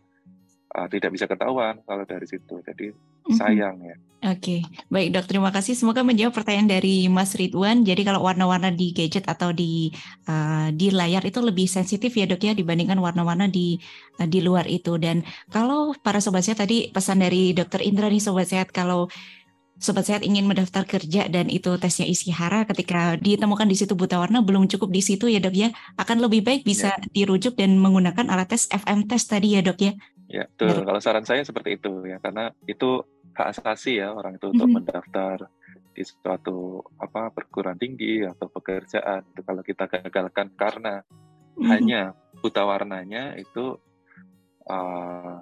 uh, 0.73 0.87
tidak 0.89 1.13
bisa 1.13 1.25
ketahuan 1.29 1.79
kalau 1.85 2.03
dari 2.03 2.25
situ. 2.25 2.59
Jadi 2.65 2.91
mm-hmm. 2.91 3.37
sayang 3.37 3.77
ya. 3.81 3.97
Oke, 4.23 4.63
okay. 4.63 4.87
baik 4.87 5.11
dok. 5.11 5.27
Terima 5.27 5.51
kasih. 5.51 5.75
Semoga 5.75 5.99
menjawab 5.99 6.31
pertanyaan 6.31 6.79
dari 6.79 7.11
Mas 7.11 7.35
Ridwan. 7.35 7.83
Jadi 7.83 8.07
kalau 8.07 8.23
warna-warna 8.23 8.71
di 8.71 8.95
gadget 8.95 9.27
atau 9.27 9.51
di 9.51 9.91
uh, 10.31 10.71
di 10.71 10.95
layar 10.95 11.27
itu 11.27 11.43
lebih 11.43 11.67
sensitif 11.67 12.15
ya 12.15 12.23
dok 12.23 12.39
ya 12.39 12.55
dibandingkan 12.55 12.95
warna-warna 13.03 13.51
di 13.51 13.75
uh, 14.23 14.27
di 14.27 14.39
luar 14.39 14.63
itu. 14.71 14.95
Dan 14.95 15.27
kalau 15.51 15.91
para 15.99 16.23
sobat 16.23 16.47
sehat 16.47 16.63
tadi 16.63 16.87
pesan 16.87 17.19
dari 17.19 17.51
Dokter 17.51 17.83
Indra 17.83 18.07
nih 18.07 18.23
sobat 18.23 18.47
sehat 18.47 18.71
kalau 18.71 19.11
Sobat 19.83 20.07
Sehat 20.07 20.23
ingin 20.23 20.47
mendaftar 20.47 20.87
kerja 20.87 21.27
dan 21.27 21.51
itu 21.51 21.75
tesnya 21.75 22.07
isi 22.07 22.31
hara 22.31 22.63
ketika 22.63 23.19
ditemukan 23.19 23.67
di 23.67 23.75
situ 23.75 23.99
buta 23.99 24.15
warna 24.15 24.39
belum 24.39 24.71
cukup 24.71 24.87
di 24.87 25.03
situ 25.03 25.27
ya 25.27 25.43
dok 25.43 25.51
ya 25.51 25.75
akan 25.99 26.23
lebih 26.23 26.39
baik 26.39 26.63
bisa 26.63 26.95
ya. 26.95 27.03
dirujuk 27.11 27.59
dan 27.59 27.75
menggunakan 27.75 28.31
alat 28.31 28.53
tes 28.55 28.71
FM 28.71 29.11
test 29.11 29.27
tadi 29.27 29.59
ya 29.59 29.65
dok 29.65 29.81
ya 29.83 29.91
Ya, 30.33 30.49
betul. 30.49 30.81
Kalau 30.81 30.97
saran 30.97 31.25
saya 31.29 31.45
seperti 31.45 31.77
itu 31.77 32.09
ya, 32.09 32.17
karena 32.17 32.49
itu 32.65 33.05
hak 33.37 33.53
asasi 33.53 34.01
ya 34.01 34.09
orang 34.17 34.41
itu 34.41 34.49
untuk 34.49 34.65
mm 34.65 34.73
-hmm. 34.73 34.81
mendaftar 34.81 35.37
di 35.93 36.01
suatu 36.01 36.81
apa 36.97 37.29
perguruan 37.29 37.77
tinggi 37.77 38.25
atau 38.25 38.49
pekerjaan. 38.49 39.29
Itu 39.29 39.45
kalau 39.45 39.61
kita 39.61 39.85
gagalkan 39.85 40.57
karena 40.57 41.05
mm 41.05 41.53
-hmm. 41.53 41.69
hanya 41.69 42.01
buta 42.41 42.65
warnanya 42.65 43.37
itu 43.37 43.77
uh, 44.65 45.37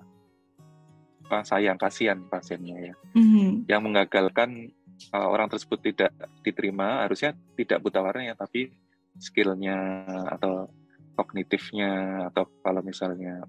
sayang 1.31 1.79
kasihan 1.79 2.19
pasiennya 2.27 2.91
ya. 2.91 2.95
Mm 3.15 3.23
-hmm. 3.23 3.49
Yang 3.71 3.81
mengagalkan 3.87 4.75
uh, 5.15 5.27
orang 5.31 5.47
tersebut 5.47 5.79
tidak 5.79 6.11
diterima 6.43 7.07
harusnya 7.07 7.31
tidak 7.55 7.79
buta 7.79 8.03
warnanya 8.03 8.35
tapi 8.35 8.75
skillnya 9.15 10.03
atau 10.35 10.67
kognitifnya 11.15 12.27
atau 12.27 12.47
kalau 12.59 12.83
misalnya 12.83 13.39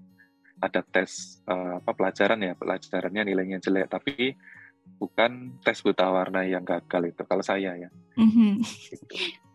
ada 0.61 0.81
tes 0.83 1.41
uh, 1.49 1.79
apa 1.81 1.91
pelajaran 1.93 2.39
ya 2.41 2.53
pelajarannya 2.53 3.23
nilainya 3.33 3.57
jelek 3.59 3.89
tapi 3.89 4.37
bukan 4.99 5.59
tes 5.63 5.79
buta 5.79 6.07
warna 6.11 6.43
yang 6.43 6.63
gagal 6.63 7.15
itu 7.15 7.23
kalau 7.23 7.43
saya 7.43 7.75
ya. 7.75 7.89
Mm-hmm. 8.19 8.51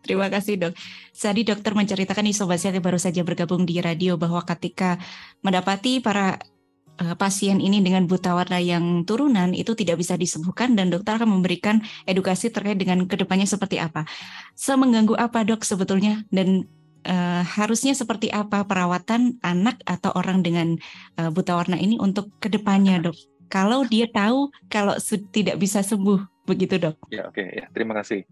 Terima 0.05 0.31
kasih 0.31 0.55
dok. 0.57 0.73
Tadi 1.13 1.41
dokter 1.43 1.75
menceritakan 1.75 2.23
nih 2.23 2.35
sobat 2.35 2.57
sehat 2.57 2.77
yang 2.77 2.85
baru 2.85 2.97
saja 2.97 3.21
bergabung 3.21 3.67
di 3.67 3.77
radio 3.83 4.15
bahwa 4.15 4.41
ketika 4.47 4.97
mendapati 5.43 5.99
para 5.99 6.39
uh, 7.03 7.15
pasien 7.19 7.59
ini 7.59 7.83
dengan 7.83 8.07
buta 8.07 8.31
warna 8.31 8.57
yang 8.63 9.03
turunan 9.03 9.51
itu 9.51 9.75
tidak 9.75 9.99
bisa 9.99 10.15
disembuhkan 10.15 10.73
dan 10.73 10.89
dokter 10.89 11.19
akan 11.19 11.29
memberikan 11.39 11.83
edukasi 12.07 12.49
terkait 12.49 12.79
dengan 12.79 13.05
ke 13.05 13.19
depannya 13.19 13.45
seperti 13.45 13.77
apa. 13.77 14.07
Semengganggu 14.55 15.19
apa 15.19 15.43
dok 15.43 15.67
sebetulnya 15.67 16.23
dan 16.31 16.65
uh, 17.05 17.43
harusnya 17.45 17.95
seperti 17.95 18.31
apa 18.33 18.65
perawatan 18.65 19.39
anak 19.45 19.79
atau 19.87 20.11
orang 20.15 20.43
dengan 20.43 20.75
uh, 21.19 21.29
buta 21.31 21.55
warna 21.55 21.77
ini 21.79 21.99
untuk 21.99 22.31
ke 22.41 22.51
depannya 22.51 22.99
dok? 22.99 23.17
Kalau 23.49 23.81
dia 23.85 24.05
tahu 24.09 24.53
kalau 24.69 24.95
tidak 25.33 25.57
bisa 25.57 25.81
sembuh 25.81 26.45
begitu 26.45 26.77
dok? 26.77 26.95
Ya 27.09 27.29
oke 27.29 27.39
okay. 27.39 27.63
ya 27.63 27.65
terima 27.71 27.97
kasih. 27.97 28.25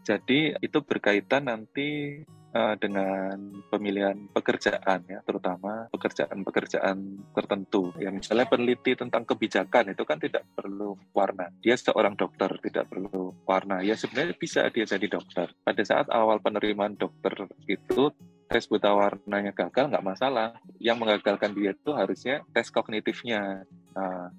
Jadi 0.00 0.56
itu 0.58 0.78
berkaitan 0.80 1.46
nanti 1.50 2.22
uh, 2.54 2.74
dengan 2.76 3.62
pemilihan 3.70 4.16
pekerjaan 4.34 5.06
ya, 5.06 5.20
terutama 5.22 5.86
pekerjaan-pekerjaan 5.94 6.98
tertentu. 7.34 7.94
Ya 7.98 8.10
misalnya 8.10 8.46
peneliti 8.50 8.94
tentang 8.98 9.26
kebijakan 9.26 9.94
itu 9.94 10.02
kan 10.06 10.18
tidak 10.18 10.46
perlu 10.54 10.98
warna. 11.14 11.50
Dia 11.62 11.78
seorang 11.78 12.14
dokter 12.18 12.50
tidak 12.62 12.90
perlu 12.90 13.34
warna. 13.46 13.82
Ya 13.82 13.94
sebenarnya 13.94 14.34
bisa 14.36 14.66
dia 14.70 14.86
jadi 14.86 15.06
dokter. 15.06 15.50
Pada 15.62 15.82
saat 15.86 16.06
awal 16.10 16.42
penerimaan 16.42 16.98
dokter 16.98 17.32
itu 17.70 18.10
tes 18.50 18.66
buta 18.66 18.90
warnanya 18.90 19.54
gagal 19.54 19.90
nggak 19.90 20.06
masalah. 20.06 20.58
Yang 20.82 20.96
mengagalkan 20.98 21.54
dia 21.54 21.72
itu 21.74 21.90
harusnya 21.94 22.42
tes 22.50 22.70
kognitifnya. 22.70 23.62
Nah, 23.94 24.30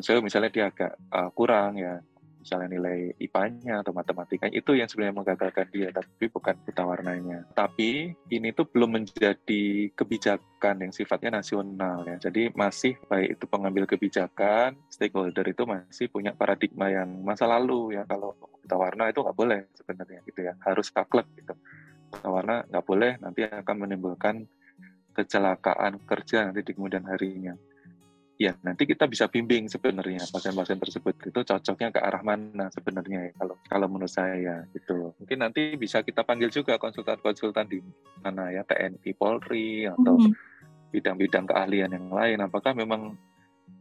misalnya 0.00 0.50
dia 0.50 0.66
agak 0.70 0.98
uh, 1.10 1.30
kurang 1.30 1.78
ya 1.78 2.02
misalnya 2.44 2.68
nilai 2.76 3.16
IPA-nya 3.16 3.80
atau 3.80 3.96
matematikanya 3.96 4.52
itu 4.52 4.76
yang 4.76 4.84
sebenarnya 4.84 5.16
menggagalkan 5.16 5.66
dia 5.72 5.88
tapi 5.88 6.28
bukan 6.28 6.54
buta 6.60 6.84
warnanya. 6.84 7.48
Tapi 7.56 8.12
ini 8.28 8.52
tuh 8.52 8.68
belum 8.68 9.00
menjadi 9.00 9.88
kebijakan 9.96 10.84
yang 10.84 10.92
sifatnya 10.92 11.40
nasional 11.40 12.04
ya. 12.04 12.20
Jadi 12.20 12.52
masih 12.52 13.00
baik 13.08 13.40
itu 13.40 13.44
pengambil 13.48 13.88
kebijakan 13.88 14.76
stakeholder 14.92 15.48
itu 15.48 15.64
masih 15.64 16.12
punya 16.12 16.36
paradigma 16.36 16.92
yang 16.92 17.08
masa 17.24 17.48
lalu 17.48 17.96
ya. 17.96 18.04
Kalau 18.04 18.36
buta 18.36 18.76
warna 18.76 19.08
itu 19.08 19.24
nggak 19.24 19.38
boleh 19.40 19.60
sebenarnya 19.72 20.20
gitu 20.28 20.40
ya. 20.44 20.52
Harus 20.60 20.92
kaklek 20.92 21.26
gitu. 21.40 21.56
Buta 22.12 22.28
warna 22.28 22.60
nggak 22.68 22.84
boleh 22.84 23.16
nanti 23.24 23.40
akan 23.48 23.76
menimbulkan 23.88 24.44
kecelakaan 25.16 26.04
kerja 26.04 26.50
nanti 26.50 26.60
di 26.60 26.76
kemudian 26.76 27.08
harinya 27.08 27.56
ya 28.34 28.52
nanti 28.66 28.82
kita 28.84 29.06
bisa 29.06 29.30
bimbing 29.30 29.70
sebenarnya 29.70 30.26
pasien-pasien 30.26 30.78
tersebut. 30.78 31.14
Itu 31.30 31.40
cocoknya 31.46 31.88
ke 31.94 32.00
arah 32.02 32.22
mana 32.22 32.66
sebenarnya 32.74 33.30
ya 33.30 33.32
kalau 33.38 33.56
kalau 33.66 33.86
menurut 33.86 34.10
saya 34.10 34.66
gitu 34.74 35.14
mungkin 35.18 35.38
nanti 35.38 35.78
bisa 35.78 36.02
kita 36.02 36.26
panggil 36.26 36.50
juga 36.50 36.78
konsultan-konsultan 36.78 37.66
di 37.70 37.78
mana 38.22 38.50
ya 38.50 38.66
TNI 38.66 39.10
Polri 39.14 39.86
atau 39.86 40.18
mm-hmm. 40.18 40.90
bidang-bidang 40.90 41.46
keahlian 41.50 41.90
yang 41.94 42.08
lain. 42.10 42.38
Apakah 42.42 42.74
memang 42.74 43.14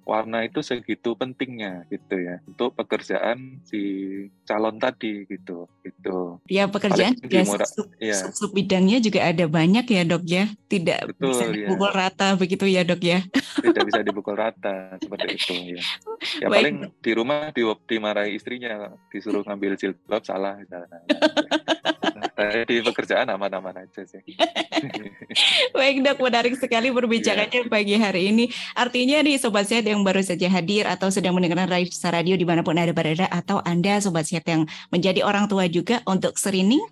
warna 0.04 0.44
itu 0.44 0.60
segitu 0.60 1.16
pentingnya 1.16 1.88
gitu 1.88 2.16
ya 2.20 2.44
untuk 2.44 2.76
pekerjaan 2.76 3.64
si 3.64 3.82
calon 4.44 4.76
tadi 4.76 5.24
gitu 5.28 5.68
gitu 5.84 6.44
ya 6.52 6.68
pekerjaan 6.68 7.16
juga 7.16 7.64
sub, 7.64 7.88
ya. 7.98 8.16
sub, 8.20 8.32
sub 8.36 8.52
bidangnya 8.52 9.00
juga 9.00 9.24
ada 9.24 9.48
banyak 9.48 9.86
ya 9.88 10.04
dok 10.04 10.24
ya 10.28 10.46
tidak 10.68 11.08
Betul, 11.16 11.32
bisa 11.32 11.46
ya. 11.48 11.54
dipukul 11.56 11.92
ya. 11.92 11.96
rata 11.96 12.28
begitu 12.36 12.66
ya 12.68 12.82
dok 12.84 13.02
ya 13.02 13.20
tidak 13.64 13.84
bisa 13.88 14.00
dipukul 14.04 14.36
rata 14.36 15.00
seperti 15.00 15.28
itu 15.40 15.56
ya 15.80 15.84
ya 16.44 16.48
Baik. 16.52 16.56
paling 16.60 16.76
di 17.00 17.12
rumah 17.16 17.40
di, 17.56 17.64
dimarahi 17.64 18.36
istrinya 18.36 18.92
disuruh 19.08 19.44
ngambil 19.48 19.80
jilbab 19.80 20.24
salah 20.28 20.60
misalnya 20.60 21.00
Nah, 22.44 22.68
di 22.68 22.84
pekerjaan 22.84 23.28
aman-aman 23.32 23.88
aja 23.88 24.04
sih. 24.04 24.20
Baik 25.78 26.04
dok, 26.04 26.20
menarik 26.20 26.60
sekali 26.60 26.92
perbincangannya 26.92 27.62
yeah. 27.64 27.72
pagi 27.72 27.96
hari 27.96 28.22
ini. 28.36 28.46
Artinya 28.76 29.24
nih 29.24 29.40
sobat 29.40 29.72
sehat 29.72 29.88
yang 29.88 30.04
baru 30.04 30.20
saja 30.20 30.52
hadir 30.52 30.84
atau 30.84 31.08
sedang 31.08 31.40
mendengarkan 31.40 31.72
Raisa 31.72 32.12
Radio 32.12 32.36
di 32.36 32.44
mana 32.44 32.60
pun 32.60 32.76
ada 32.76 32.92
berada 32.92 33.32
atau 33.32 33.64
Anda 33.64 34.04
sobat 34.04 34.28
sehat 34.28 34.44
yang 34.52 34.68
menjadi 34.92 35.24
orang 35.24 35.48
tua 35.48 35.72
juga 35.72 36.04
untuk 36.04 36.36
screening 36.36 36.84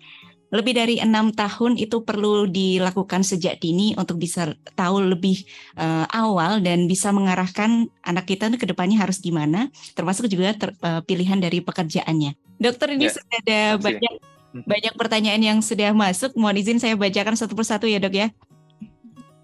lebih 0.52 0.76
dari 0.76 1.00
enam 1.00 1.32
tahun 1.32 1.80
itu 1.80 2.04
perlu 2.04 2.44
dilakukan 2.44 3.24
sejak 3.24 3.56
dini 3.56 3.96
untuk 3.96 4.20
bisa 4.20 4.52
tahu 4.76 5.00
lebih 5.00 5.48
uh, 5.80 6.04
awal 6.12 6.60
dan 6.60 6.84
bisa 6.84 7.08
mengarahkan 7.08 7.88
anak 8.04 8.28
kita 8.28 8.52
ke 8.60 8.68
depannya 8.68 9.00
harus 9.00 9.16
gimana, 9.24 9.72
termasuk 9.96 10.28
juga 10.28 10.52
ter, 10.52 10.76
uh, 10.84 11.00
pilihan 11.08 11.40
dari 11.40 11.64
pekerjaannya. 11.64 12.36
Dokter 12.60 12.92
ini 12.92 13.08
ya, 13.08 13.16
sudah 13.16 13.36
ada 13.40 13.60
banyak. 13.80 14.12
Banyak 14.52 14.94
pertanyaan 15.00 15.40
yang 15.40 15.58
sudah 15.64 15.96
masuk. 15.96 16.36
Mohon 16.36 16.60
izin 16.60 16.78
saya 16.78 16.94
bacakan 16.96 17.36
satu 17.36 17.56
persatu 17.56 17.88
ya 17.88 17.96
dok 17.96 18.12
ya. 18.12 18.28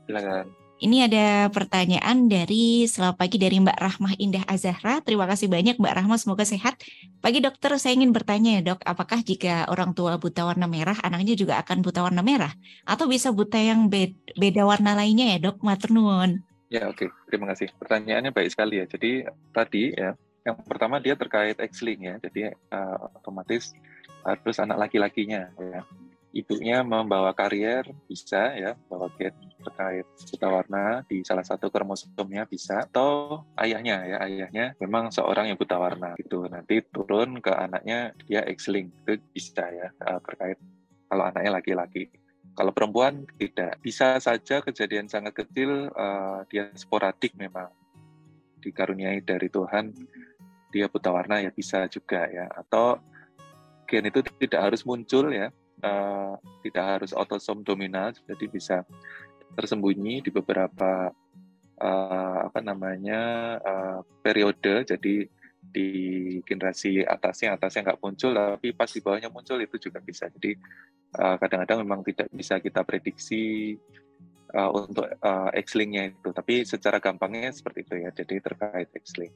Silakan. 0.04 0.52
Ini 0.78 1.10
ada 1.10 1.50
pertanyaan 1.50 2.30
dari 2.30 2.86
selamat 2.86 3.18
pagi 3.18 3.34
dari 3.34 3.58
Mbak 3.58 3.78
Rahmah 3.82 4.14
Indah 4.14 4.46
Azahra. 4.46 5.02
Terima 5.02 5.26
kasih 5.26 5.50
banyak 5.50 5.74
Mbak 5.74 5.90
Rahmah, 5.90 6.22
semoga 6.22 6.46
sehat. 6.46 6.78
Pagi 7.18 7.42
dokter, 7.42 7.74
saya 7.82 7.98
ingin 7.98 8.14
bertanya 8.14 8.62
ya 8.62 8.72
dok, 8.72 8.86
apakah 8.86 9.18
jika 9.26 9.66
orang 9.74 9.90
tua 9.90 10.22
buta 10.22 10.46
warna 10.46 10.70
merah, 10.70 10.94
anaknya 11.02 11.34
juga 11.34 11.58
akan 11.58 11.82
buta 11.82 12.06
warna 12.06 12.22
merah? 12.22 12.54
Atau 12.86 13.10
bisa 13.10 13.34
buta 13.34 13.58
yang 13.58 13.90
beda 13.90 14.62
warna 14.62 14.94
lainnya 14.94 15.34
ya 15.34 15.50
dok, 15.50 15.66
maturnuun? 15.66 16.46
Ya 16.70 16.86
oke, 16.86 16.94
okay. 16.94 17.08
terima 17.26 17.50
kasih. 17.50 17.74
Pertanyaannya 17.74 18.30
baik 18.30 18.54
sekali 18.54 18.78
ya. 18.78 18.86
Jadi 18.86 19.26
tadi 19.50 19.90
ya, 19.98 20.14
yang 20.46 20.62
pertama 20.62 21.02
dia 21.02 21.18
terkait 21.18 21.58
X-link 21.58 22.06
ya, 22.06 22.22
jadi 22.22 22.54
uh, 22.70 23.18
otomatis 23.18 23.74
harus 24.24 24.56
anak 24.58 24.88
laki-lakinya 24.88 25.52
ya. 25.58 25.82
Ibunya 26.28 26.84
membawa 26.84 27.32
karier 27.32 27.88
bisa 28.04 28.52
ya 28.52 28.76
bawa 28.86 29.08
gen 29.16 29.32
terkait 29.64 30.04
buta 30.04 30.48
warna 30.52 31.00
di 31.08 31.24
salah 31.24 31.42
satu 31.42 31.72
kromosomnya 31.72 32.44
bisa. 32.44 32.84
Atau 32.84 33.42
ayahnya 33.56 34.04
ya 34.04 34.16
ayahnya 34.28 34.76
memang 34.78 35.08
seorang 35.08 35.48
yang 35.48 35.58
buta 35.58 35.80
warna 35.80 36.14
gitu. 36.20 36.44
Nanti 36.46 36.84
turun 36.92 37.40
ke 37.40 37.50
anaknya 37.50 38.12
dia 38.28 38.44
X-link 38.44 38.92
itu 39.08 39.18
bisa 39.32 39.66
ya 39.72 39.88
eh, 39.88 40.20
terkait 40.20 40.60
kalau 41.08 41.24
anaknya 41.24 41.50
laki-laki. 41.58 42.12
Kalau 42.58 42.74
perempuan 42.74 43.22
tidak. 43.38 43.78
Bisa 43.78 44.18
saja 44.18 44.58
kejadian 44.58 45.06
sangat 45.06 45.30
kecil 45.30 45.94
uh, 45.94 46.42
dia 46.50 46.66
sporadik 46.74 47.38
memang. 47.38 47.70
Dikaruniai 48.58 49.22
dari 49.22 49.46
Tuhan 49.46 49.94
dia 50.74 50.90
buta 50.90 51.14
warna 51.14 51.38
ya 51.38 51.54
bisa 51.54 51.86
juga 51.86 52.26
ya. 52.26 52.50
Atau 52.50 52.98
gen 53.88 54.04
itu 54.04 54.20
tidak 54.20 54.60
harus 54.68 54.84
muncul 54.84 55.32
ya, 55.32 55.48
uh, 55.80 56.36
tidak 56.60 56.84
harus 56.84 57.10
otosom 57.16 57.64
dominan, 57.64 58.12
jadi 58.28 58.44
bisa 58.46 58.76
tersembunyi 59.56 60.20
di 60.20 60.28
beberapa 60.28 61.08
uh, 61.80 62.38
apa 62.44 62.60
namanya 62.60 63.22
uh, 63.64 63.98
periode. 64.20 64.84
Jadi 64.84 65.24
di 65.58 65.88
generasi 66.44 67.00
atasnya 67.04 67.56
atasnya 67.56 67.90
nggak 67.90 68.00
muncul, 68.04 68.32
tapi 68.36 68.76
pas 68.76 68.92
di 68.92 69.00
bawahnya 69.00 69.32
muncul 69.32 69.56
itu 69.58 69.76
juga 69.80 70.04
bisa. 70.04 70.28
Jadi 70.28 70.52
kadang-kadang 71.08 71.80
uh, 71.80 71.84
memang 71.88 72.00
tidak 72.04 72.28
bisa 72.28 72.60
kita 72.60 72.84
prediksi 72.84 73.72
uh, 74.52 74.70
untuk 74.76 75.08
uh, 75.08 75.48
X-linknya 75.56 76.12
itu, 76.12 76.28
tapi 76.36 76.68
secara 76.68 77.00
gampangnya 77.00 77.48
seperti 77.52 77.88
itu 77.88 77.94
ya. 78.04 78.12
Jadi 78.12 78.36
terkait 78.44 78.92
X-link. 78.92 79.32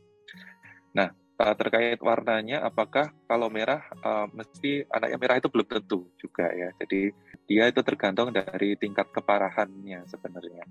Nah, 0.92 1.08
uh, 1.38 1.54
terkait 1.56 1.98
warnanya 2.02 2.64
apakah 2.64 3.12
kalau 3.24 3.48
merah 3.48 3.80
uh, 4.04 4.26
mesti 4.32 4.84
anaknya 4.92 5.18
merah 5.18 5.36
itu 5.40 5.48
belum 5.48 5.68
tentu 5.68 6.08
juga 6.20 6.50
ya. 6.52 6.68
Jadi 6.76 7.12
dia 7.48 7.68
itu 7.68 7.80
tergantung 7.80 8.32
dari 8.32 8.76
tingkat 8.76 9.08
keparahannya 9.12 10.04
sebenarnya. 10.08 10.64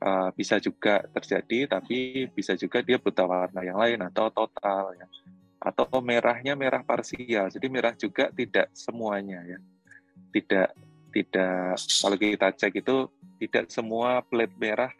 Uh, 0.00 0.32
bisa 0.32 0.56
juga 0.56 1.04
terjadi 1.12 1.76
tapi 1.76 2.24
bisa 2.32 2.56
juga 2.56 2.80
dia 2.80 2.96
buta 2.96 3.28
warna 3.28 3.60
yang 3.60 3.76
lain 3.76 4.00
atau 4.08 4.32
total 4.32 4.96
ya. 4.96 5.06
Atau 5.60 5.86
merahnya 6.00 6.56
merah 6.56 6.80
parsial 6.80 7.52
jadi 7.52 7.66
merah 7.68 7.92
juga 7.92 8.32
tidak 8.32 8.72
semuanya 8.72 9.44
ya. 9.44 9.58
Tidak 10.32 10.68
tidak 11.10 11.74
kalau 11.76 12.16
kita 12.16 12.48
cek 12.54 12.86
itu 12.86 12.96
tidak 13.42 13.66
semua 13.68 14.22
plate 14.22 14.54
merah 14.56 14.92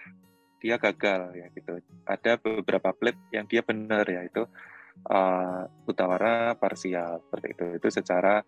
dia 0.60 0.76
gagal 0.76 1.32
ya 1.34 1.46
gitu. 1.56 1.80
Ada 2.04 2.36
beberapa 2.36 2.92
plate 2.92 3.18
yang 3.32 3.48
dia 3.48 3.64
benar 3.64 4.04
ya 4.04 4.22
itu 4.22 4.44
uh, 5.08 5.64
buta 5.88 6.04
warna 6.04 6.54
parsial 6.60 7.24
seperti 7.24 7.46
itu. 7.56 7.64
Itu 7.80 7.88
secara 7.88 8.44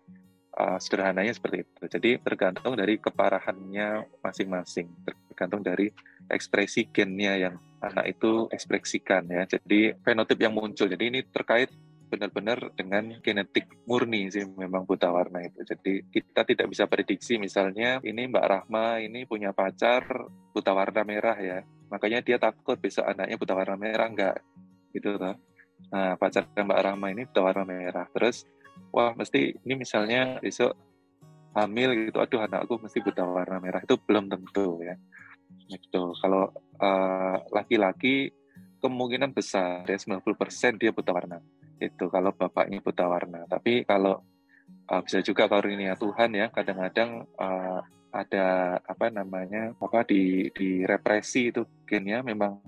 uh, 0.53 0.77
sederhananya 0.77 1.33
seperti 1.33 1.65
itu. 1.65 1.83
Jadi 1.89 2.11
tergantung 2.21 2.77
dari 2.77 3.01
keparahannya 3.01 4.21
masing-masing, 4.21 4.87
tergantung 5.33 5.65
dari 5.65 5.89
ekspresi 6.29 6.87
gennya 6.93 7.35
yang 7.49 7.55
anak 7.81 8.15
itu 8.15 8.47
ekspresikan 8.53 9.27
ya. 9.27 9.43
Jadi 9.49 9.97
fenotip 10.05 10.39
yang 10.39 10.53
muncul. 10.53 10.87
Jadi 10.87 11.03
ini 11.09 11.19
terkait 11.25 11.73
benar-benar 12.13 12.69
dengan 12.77 13.17
genetik 13.25 13.65
murni 13.89 14.29
sih 14.29 14.45
memang 14.45 14.85
buta 14.85 15.09
warna 15.09 15.41
itu. 15.41 15.65
Jadi 15.65 16.05
kita 16.13 16.45
tidak 16.45 16.69
bisa 16.69 16.85
prediksi 16.85 17.41
misalnya 17.41 17.97
ini 18.05 18.29
Mbak 18.29 18.45
Rahma 18.45 19.01
ini 19.01 19.25
punya 19.25 19.49
pacar 19.49 20.05
buta 20.53 20.71
warna 20.77 21.01
merah 21.01 21.37
ya. 21.41 21.65
Makanya 21.93 22.25
dia 22.25 22.41
takut 22.41 22.73
besok 22.81 23.05
anaknya 23.05 23.37
buta 23.37 23.53
warna 23.53 23.77
merah 23.77 24.09
enggak. 24.09 24.41
Gitu 24.89 25.13
loh. 25.13 25.37
Nah, 25.93 26.17
pacar 26.17 26.49
Mbak 26.49 26.79
Rahma 26.81 27.13
ini 27.13 27.29
berwarna 27.29 27.61
merah. 27.69 28.09
Terus, 28.09 28.49
wah 28.89 29.13
mesti 29.13 29.53
ini 29.61 29.73
misalnya 29.77 30.41
besok 30.41 30.73
hamil 31.53 32.09
gitu 32.09 32.17
aduh 32.17 32.49
anakku 32.49 32.81
mesti 32.81 32.97
buta 33.05 33.21
warna 33.21 33.61
merah. 33.61 33.85
Itu 33.85 34.01
belum 34.01 34.25
tentu 34.25 34.81
ya. 34.81 34.97
Gitu. 35.69 36.17
Kalau 36.17 36.49
uh, 36.81 37.37
laki-laki 37.53 38.33
kemungkinan 38.81 39.31
besar 39.37 39.85
ya 39.85 39.97
90% 40.01 40.81
dia 40.81 40.89
buta 40.89 41.13
warna. 41.13 41.37
Itu 41.77 42.09
kalau 42.09 42.33
bapaknya 42.33 42.81
buta 42.81 43.05
warna. 43.05 43.45
Tapi 43.45 43.85
kalau 43.85 44.17
uh, 44.89 45.01
bisa 45.05 45.21
juga 45.21 45.45
karunia 45.45 45.93
Tuhan 45.93 46.33
ya 46.33 46.49
kadang-kadang 46.49 47.29
uh, 47.37 47.85
ada 48.13 48.77
apa 48.85 49.09
namanya 49.09 49.73
apa 49.81 50.05
di 50.05 50.53
di 50.53 50.85
represi 50.85 51.49
itu 51.49 51.65
gennya 51.89 52.21
memang 52.21 52.61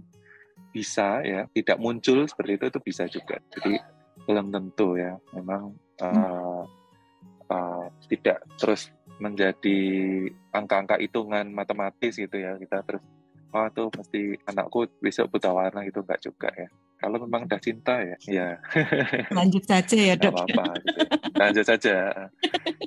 bisa 0.73 1.21
ya 1.21 1.45
tidak 1.53 1.77
muncul 1.77 2.25
seperti 2.25 2.57
itu 2.57 2.65
itu 2.73 2.79
bisa 2.81 3.03
juga. 3.05 3.37
Jadi 3.53 3.77
belum 4.25 4.49
tentu 4.49 4.97
ya. 4.97 5.15
Memang 5.37 5.71
uh, 6.01 6.65
uh, 7.47 7.85
tidak 8.09 8.41
terus 8.57 8.89
menjadi 9.21 9.79
angka-angka 10.51 10.99
hitungan 10.99 11.47
matematis 11.53 12.17
gitu 12.17 12.35
ya. 12.35 12.57
Kita 12.57 12.81
terus 12.81 13.05
oh 13.55 13.67
tuh 13.71 13.87
pasti 13.87 14.35
anakku 14.49 14.89
besok 14.99 15.37
buta 15.37 15.53
warna 15.53 15.87
itu 15.87 16.03
enggak 16.03 16.19
juga 16.19 16.51
ya 16.51 16.67
kalau 16.95 17.19
memang 17.27 17.43
udah 17.45 17.59
cinta 17.59 17.99
ya 17.99 18.17
ya. 18.23 18.47
Lanjut 19.37 19.63
saja 19.67 19.95
ya 19.95 20.15
dok. 20.15 20.31
apa-apa 20.31 20.79
gitu. 20.79 20.89
lanjut 21.35 21.65
saja. 21.67 21.95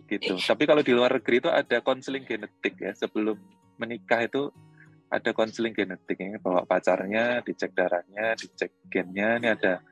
Gitu. 0.09 0.35
Tapi 0.41 0.63
kalau 0.65 0.81
di 0.81 0.93
luar 0.97 1.21
negeri 1.21 1.45
itu 1.45 1.51
ada 1.53 1.85
konseling 1.85 2.25
genetik 2.25 2.81
ya. 2.81 2.97
Sebelum 2.97 3.37
menikah 3.77 4.25
itu 4.25 4.49
ada 5.13 5.31
konseling 5.37 5.77
genetik. 5.77 6.17
Ya 6.17 6.41
bawa 6.41 6.65
pacarnya 6.65 7.45
dicek 7.45 7.77
darahnya 7.77 8.33
dicek 8.35 8.73
gennya. 8.89 9.37
Ini 9.37 9.49
ada 9.55 9.85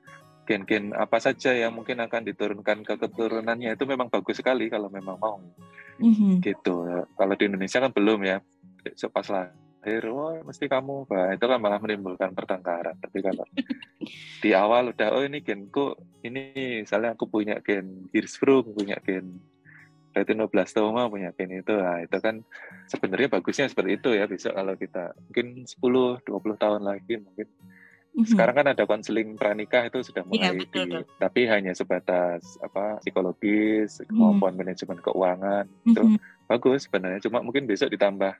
gen-gen 0.46 0.94
apa 0.96 1.18
saja 1.20 1.52
yang 1.52 1.76
mungkin 1.76 2.00
akan 2.00 2.22
diturunkan 2.24 2.88
ke 2.88 2.94
keturunannya. 2.96 3.76
Itu 3.76 3.84
memang 3.84 4.08
bagus 4.08 4.40
sekali 4.40 4.72
kalau 4.72 4.88
memang 4.88 5.20
mau. 5.20 5.38
Mm-hmm. 5.96 6.44
gitu. 6.44 6.88
Kalau 7.16 7.34
di 7.36 7.44
Indonesia 7.48 7.84
kan 7.84 7.92
belum 7.92 8.20
ya. 8.24 8.40
Pas 9.12 9.28
lahir 9.86 10.10
oh 10.10 10.34
mesti 10.42 10.66
kamu 10.66 11.06
bah 11.06 11.30
itu 11.30 11.46
kan 11.46 11.62
malah 11.62 11.78
menimbulkan 11.78 12.34
pertengkaran 12.34 12.98
tapi 12.98 13.22
kalau 13.22 13.46
di 14.42 14.50
awal 14.50 14.90
udah 14.90 15.14
oh 15.14 15.22
ini 15.22 15.46
genku 15.46 15.94
ini 16.26 16.82
misalnya 16.82 17.14
aku 17.14 17.30
punya 17.30 17.62
gen 17.62 18.10
Hirschsprung 18.10 18.74
punya 18.74 18.98
gen 19.06 19.38
retinoblastoma 20.16 21.12
punya 21.12 21.30
gen 21.36 21.60
itu. 21.60 21.76
Nah 21.76 22.00
itu 22.00 22.16
kan 22.24 22.40
sebenarnya 22.88 23.28
bagusnya 23.28 23.68
seperti 23.68 24.00
itu 24.00 24.08
ya 24.16 24.24
besok 24.24 24.56
kalau 24.56 24.72
kita 24.72 25.12
mungkin 25.28 25.68
10 25.68 26.24
20 26.24 26.56
tahun 26.56 26.82
lagi 26.88 27.20
mungkin. 27.20 27.48
Mm-hmm. 28.16 28.32
Sekarang 28.32 28.56
kan 28.56 28.66
ada 28.72 28.88
konseling 28.88 29.36
pranikah 29.36 29.92
itu 29.92 30.00
sudah 30.00 30.24
iya, 30.32 30.48
mulai 30.48 30.48
ya, 30.48 30.52
betul, 30.56 30.84
di, 30.88 30.96
tapi 31.20 31.40
hanya 31.52 31.76
sebatas 31.76 32.56
apa 32.64 32.96
psikologis, 33.04 34.00
mm-hmm. 34.00 34.16
maupun 34.16 34.56
manajemen 34.56 35.04
keuangan 35.04 35.68
itu 35.84 36.16
bagus 36.48 36.88
sebenarnya. 36.88 37.20
Cuma 37.20 37.44
mungkin 37.44 37.68
besok 37.68 37.92
ditambah 37.92 38.32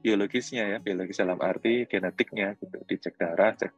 biologisnya 0.00 0.64
ya, 0.64 0.78
biologis 0.78 1.18
dalam 1.18 1.38
arti 1.42 1.84
genetiknya 1.86 2.54
gitu, 2.58 2.78
dicek 2.86 3.14
darah, 3.18 3.54
cek 3.54 3.72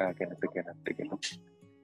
uh, 0.00 0.12
genetik 0.16 0.50
genetik 0.52 0.96
itu 0.96 1.16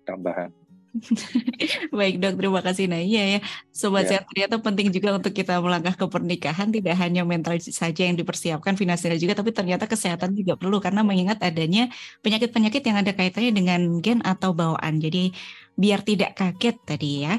tambahan. 0.07 0.51
Baik 1.99 2.15
dok, 2.23 2.35
terima 2.41 2.61
kasih. 2.65 2.89
Nah 2.89 3.01
iya 3.01 3.37
ya, 3.37 3.39
sobat 3.69 4.09
yeah. 4.09 4.17
sehat 4.17 4.25
ternyata 4.33 4.57
penting 4.65 4.89
juga 4.93 5.17
untuk 5.17 5.33
kita 5.33 5.61
melangkah 5.61 5.93
ke 5.93 6.07
pernikahan 6.09 6.69
tidak 6.73 6.97
hanya 6.97 7.23
mental 7.27 7.57
saja 7.61 8.03
yang 8.09 8.17
dipersiapkan, 8.17 8.75
finansial 8.81 9.13
juga, 9.21 9.37
tapi 9.37 9.53
ternyata 9.53 9.85
kesehatan 9.85 10.33
juga 10.33 10.57
perlu 10.57 10.81
karena 10.81 11.05
mengingat 11.05 11.41
adanya 11.45 11.93
penyakit-penyakit 12.25 12.83
yang 12.85 12.97
ada 13.01 13.13
kaitannya 13.13 13.53
dengan 13.53 13.81
gen 14.01 14.21
atau 14.25 14.57
bawaan. 14.57 14.99
Jadi 14.99 15.37
biar 15.77 16.01
tidak 16.01 16.33
kaget 16.37 16.77
tadi 16.89 17.11
ya. 17.29 17.37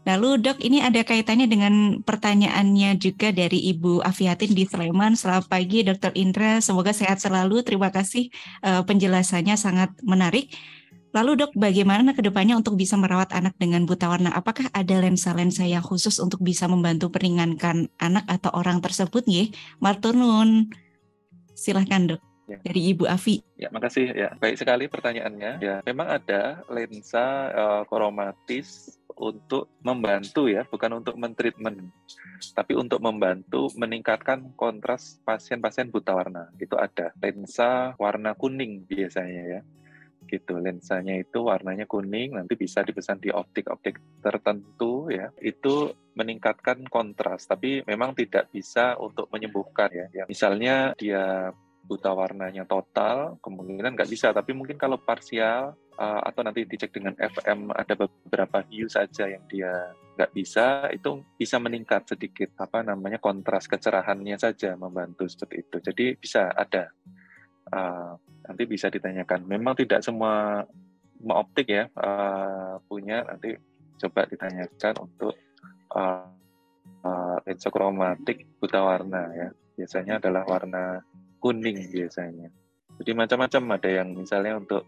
Lalu 0.00 0.40
dok, 0.40 0.64
ini 0.64 0.80
ada 0.80 1.04
kaitannya 1.04 1.44
dengan 1.44 2.00
pertanyaannya 2.00 2.96
juga 2.96 3.36
dari 3.36 3.68
Ibu 3.76 4.00
Afiatin 4.00 4.56
di 4.56 4.64
Sleman. 4.64 5.12
Selamat 5.12 5.44
pagi 5.52 5.84
Dokter 5.84 6.08
Indra, 6.16 6.64
semoga 6.64 6.96
sehat 6.96 7.20
selalu. 7.20 7.60
Terima 7.60 7.92
kasih 7.92 8.32
uh, 8.64 8.80
penjelasannya 8.88 9.60
sangat 9.60 9.92
menarik. 10.00 10.56
Lalu 11.12 11.44
dok, 11.44 11.52
bagaimana 11.58 12.16
ke 12.16 12.22
depannya 12.24 12.56
untuk 12.56 12.80
bisa 12.80 12.96
merawat 12.96 13.34
anak 13.36 13.58
dengan 13.60 13.84
buta 13.84 14.08
warna? 14.08 14.32
Apakah 14.32 14.72
ada 14.72 14.94
lensa-lensa 15.04 15.68
yang 15.68 15.84
khusus 15.84 16.16
untuk 16.16 16.40
bisa 16.40 16.64
membantu 16.64 17.12
meringankan 17.12 17.90
anak 18.00 18.24
atau 18.24 18.54
orang 18.56 18.80
tersebut? 18.80 19.26
Nih, 19.28 19.52
Martunun, 19.82 20.70
silahkan 21.52 22.16
dok. 22.16 22.29
Ya. 22.50 22.58
Dari 22.66 22.80
Ibu 22.90 23.06
Afi. 23.06 23.38
Ya, 23.54 23.70
makasih 23.70 24.10
ya. 24.10 24.34
Baik 24.42 24.58
sekali 24.58 24.90
pertanyaannya. 24.90 25.62
Ya, 25.62 25.76
memang 25.86 26.10
ada 26.10 26.66
lensa 26.66 27.54
uh, 27.54 27.82
koromatis 27.86 28.98
untuk 29.14 29.70
membantu 29.86 30.50
ya, 30.50 30.66
bukan 30.66 30.98
untuk 30.98 31.14
mentreatment, 31.14 31.92
tapi 32.56 32.72
untuk 32.74 32.98
membantu 32.98 33.70
meningkatkan 33.78 34.50
kontras 34.58 35.22
pasien-pasien 35.22 35.94
buta 35.94 36.16
warna. 36.16 36.50
Itu 36.58 36.74
ada 36.74 37.14
lensa 37.22 37.94
warna 38.00 38.34
kuning 38.34 38.88
biasanya 38.88 39.42
ya 39.46 39.60
gitu 40.30 40.62
lensanya 40.62 41.18
itu 41.18 41.42
warnanya 41.42 41.90
kuning 41.90 42.38
nanti 42.38 42.54
bisa 42.54 42.86
dipesan 42.86 43.18
di 43.18 43.34
optik-optik 43.34 43.98
tertentu 44.22 45.10
ya 45.10 45.34
itu 45.42 45.90
meningkatkan 46.14 46.86
kontras 46.86 47.50
tapi 47.50 47.82
memang 47.82 48.14
tidak 48.14 48.46
bisa 48.54 48.94
untuk 49.02 49.26
menyembuhkan 49.34 49.90
ya, 49.90 50.06
ya 50.14 50.24
misalnya 50.30 50.94
dia 50.94 51.50
buta 51.84 52.14
warnanya 52.14 52.68
total 52.68 53.40
kemungkinan 53.42 53.98
nggak 53.98 54.10
bisa 54.10 54.30
tapi 54.30 54.54
mungkin 54.54 54.78
kalau 54.78 55.00
parsial 55.00 55.74
uh, 55.98 56.20
atau 56.22 56.46
nanti 56.46 56.62
dicek 56.64 56.94
dengan 56.94 57.18
FM 57.18 57.74
ada 57.74 57.94
beberapa 57.98 58.62
hue 58.68 58.86
saja 58.86 59.26
yang 59.26 59.42
dia 59.50 59.90
nggak 60.14 60.30
bisa 60.36 60.86
itu 60.94 61.24
bisa 61.34 61.56
meningkat 61.58 62.06
sedikit 62.06 62.54
apa 62.60 62.84
namanya 62.86 63.18
kontras 63.18 63.66
kecerahannya 63.66 64.38
saja 64.38 64.78
membantu 64.78 65.26
seperti 65.26 65.66
itu 65.66 65.76
jadi 65.80 66.06
bisa 66.14 66.52
ada 66.54 66.92
uh, 67.74 68.12
nanti 68.46 68.62
bisa 68.66 68.90
ditanyakan. 68.90 69.46
Memang 69.46 69.78
tidak 69.78 70.02
semua 70.02 70.64
optik 71.20 71.68
ya 71.70 71.84
uh, 71.94 72.80
punya 72.88 73.22
nanti 73.28 73.54
coba 74.00 74.24
ditanyakan 74.24 74.94
untuk 75.04 75.36
uh, 75.92 76.26
uh, 77.04 77.36
lensa 77.44 77.68
kromatik 77.68 78.58
buta 78.58 78.80
warna 78.80 79.22
ya. 79.36 79.48
Biasanya 79.76 80.20
adalah 80.20 80.44
warna 80.44 81.00
kuning 81.40 81.88
biasanya. 81.90 82.52
Jadi 83.00 83.10
macam-macam. 83.16 83.80
Ada 83.80 83.90
yang 84.04 84.08
misalnya 84.12 84.60
untuk 84.60 84.84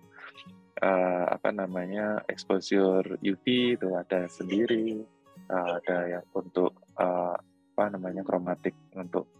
uh, 0.84 1.26
apa 1.32 1.48
namanya 1.48 2.20
exposure 2.28 3.16
UV 3.24 3.76
itu 3.80 3.88
ada 3.96 4.28
sendiri, 4.28 5.00
uh, 5.48 5.80
ada 5.80 6.20
yang 6.20 6.24
untuk 6.36 6.76
uh, 7.00 7.36
apa 7.72 7.84
namanya 7.88 8.20
kromatik 8.20 8.76
untuk 8.92 9.32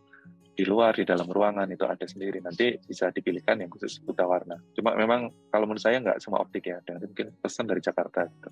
di 0.52 0.64
luar 0.68 0.92
di 0.96 1.04
dalam 1.04 1.28
ruangan 1.28 1.68
itu 1.68 1.84
ada 1.84 2.04
sendiri. 2.04 2.40
Nanti 2.40 2.76
bisa 2.80 3.08
dipilihkan 3.12 3.60
yang 3.60 3.68
khusus 3.72 4.00
buta 4.00 4.24
warna. 4.24 4.60
Cuma 4.76 4.96
memang 4.96 5.32
kalau 5.52 5.68
menurut 5.68 5.84
saya 5.84 6.00
nggak 6.00 6.20
semua 6.20 6.40
optik 6.44 6.68
ya. 6.68 6.80
Dan 6.84 7.00
mungkin 7.00 7.32
pesan 7.40 7.68
dari 7.68 7.80
Jakarta 7.80 8.28
gitu. 8.28 8.50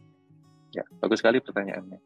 ya 0.70 0.86
bagus 1.02 1.18
sekali 1.18 1.42
pertanyaannya. 1.42 1.98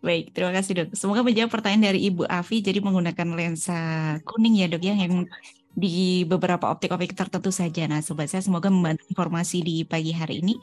Baik 0.00 0.32
terima 0.32 0.54
kasih 0.54 0.72
dok. 0.72 0.88
Semoga 0.96 1.20
menjawab 1.20 1.50
pertanyaan 1.52 1.92
dari 1.92 2.00
Ibu 2.10 2.24
Avi 2.26 2.64
jadi 2.64 2.78
menggunakan 2.80 3.28
lensa 3.36 3.80
kuning 4.24 4.56
ya 4.56 4.66
dok 4.72 4.82
ya 4.82 4.94
yang 4.96 5.28
di 5.76 6.24
beberapa 6.24 6.72
optik-optik 6.72 7.12
tertentu 7.12 7.52
saja. 7.52 7.84
Nah, 7.84 8.00
sobat 8.00 8.32
saya 8.32 8.40
semoga 8.40 8.72
membantu 8.72 9.04
informasi 9.12 9.60
di 9.60 9.84
pagi 9.84 10.16
hari 10.16 10.40
ini. 10.40 10.56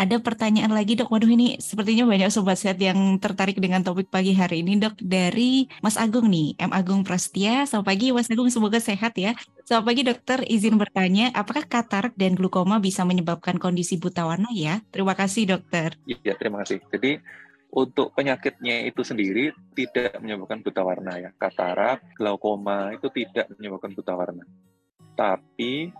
Ada 0.00 0.16
pertanyaan 0.16 0.72
lagi 0.72 0.96
dok, 0.96 1.12
waduh 1.12 1.28
ini 1.28 1.60
sepertinya 1.60 2.08
banyak 2.08 2.32
sobat 2.32 2.56
sehat 2.56 2.80
yang 2.80 3.20
tertarik 3.20 3.60
dengan 3.60 3.84
topik 3.84 4.08
pagi 4.08 4.32
hari 4.32 4.64
ini 4.64 4.80
dok 4.80 4.96
dari 4.96 5.68
Mas 5.84 6.00
Agung 6.00 6.24
nih, 6.32 6.56
M 6.56 6.72
Agung 6.72 7.04
Prastia. 7.04 7.68
Selamat 7.68 7.84
pagi 7.84 8.08
Mas 8.08 8.32
Agung, 8.32 8.48
semoga 8.48 8.80
sehat 8.80 9.12
ya. 9.20 9.36
Selamat 9.68 9.84
pagi 9.84 10.02
dokter, 10.08 10.38
izin 10.48 10.80
bertanya, 10.80 11.28
apakah 11.36 11.68
katarak 11.68 12.16
dan 12.16 12.32
glukoma 12.32 12.80
bisa 12.80 13.04
menyebabkan 13.04 13.60
kondisi 13.60 14.00
buta 14.00 14.24
warna 14.24 14.48
ya? 14.56 14.80
Terima 14.88 15.12
kasih 15.12 15.52
dokter. 15.52 15.92
Iya, 16.08 16.32
terima 16.32 16.64
kasih. 16.64 16.80
Jadi 16.88 17.20
untuk 17.70 18.10
penyakitnya 18.18 18.82
itu 18.90 19.06
sendiri 19.06 19.54
tidak 19.78 20.18
menyebabkan 20.18 20.58
buta 20.62 20.82
warna 20.82 21.12
ya. 21.22 21.30
Katarak, 21.38 22.18
glaukoma 22.18 22.90
itu 22.90 23.06
tidak 23.14 23.46
menyebabkan 23.54 23.94
buta 23.94 24.12
warna. 24.18 24.44
Tapi 25.14 25.94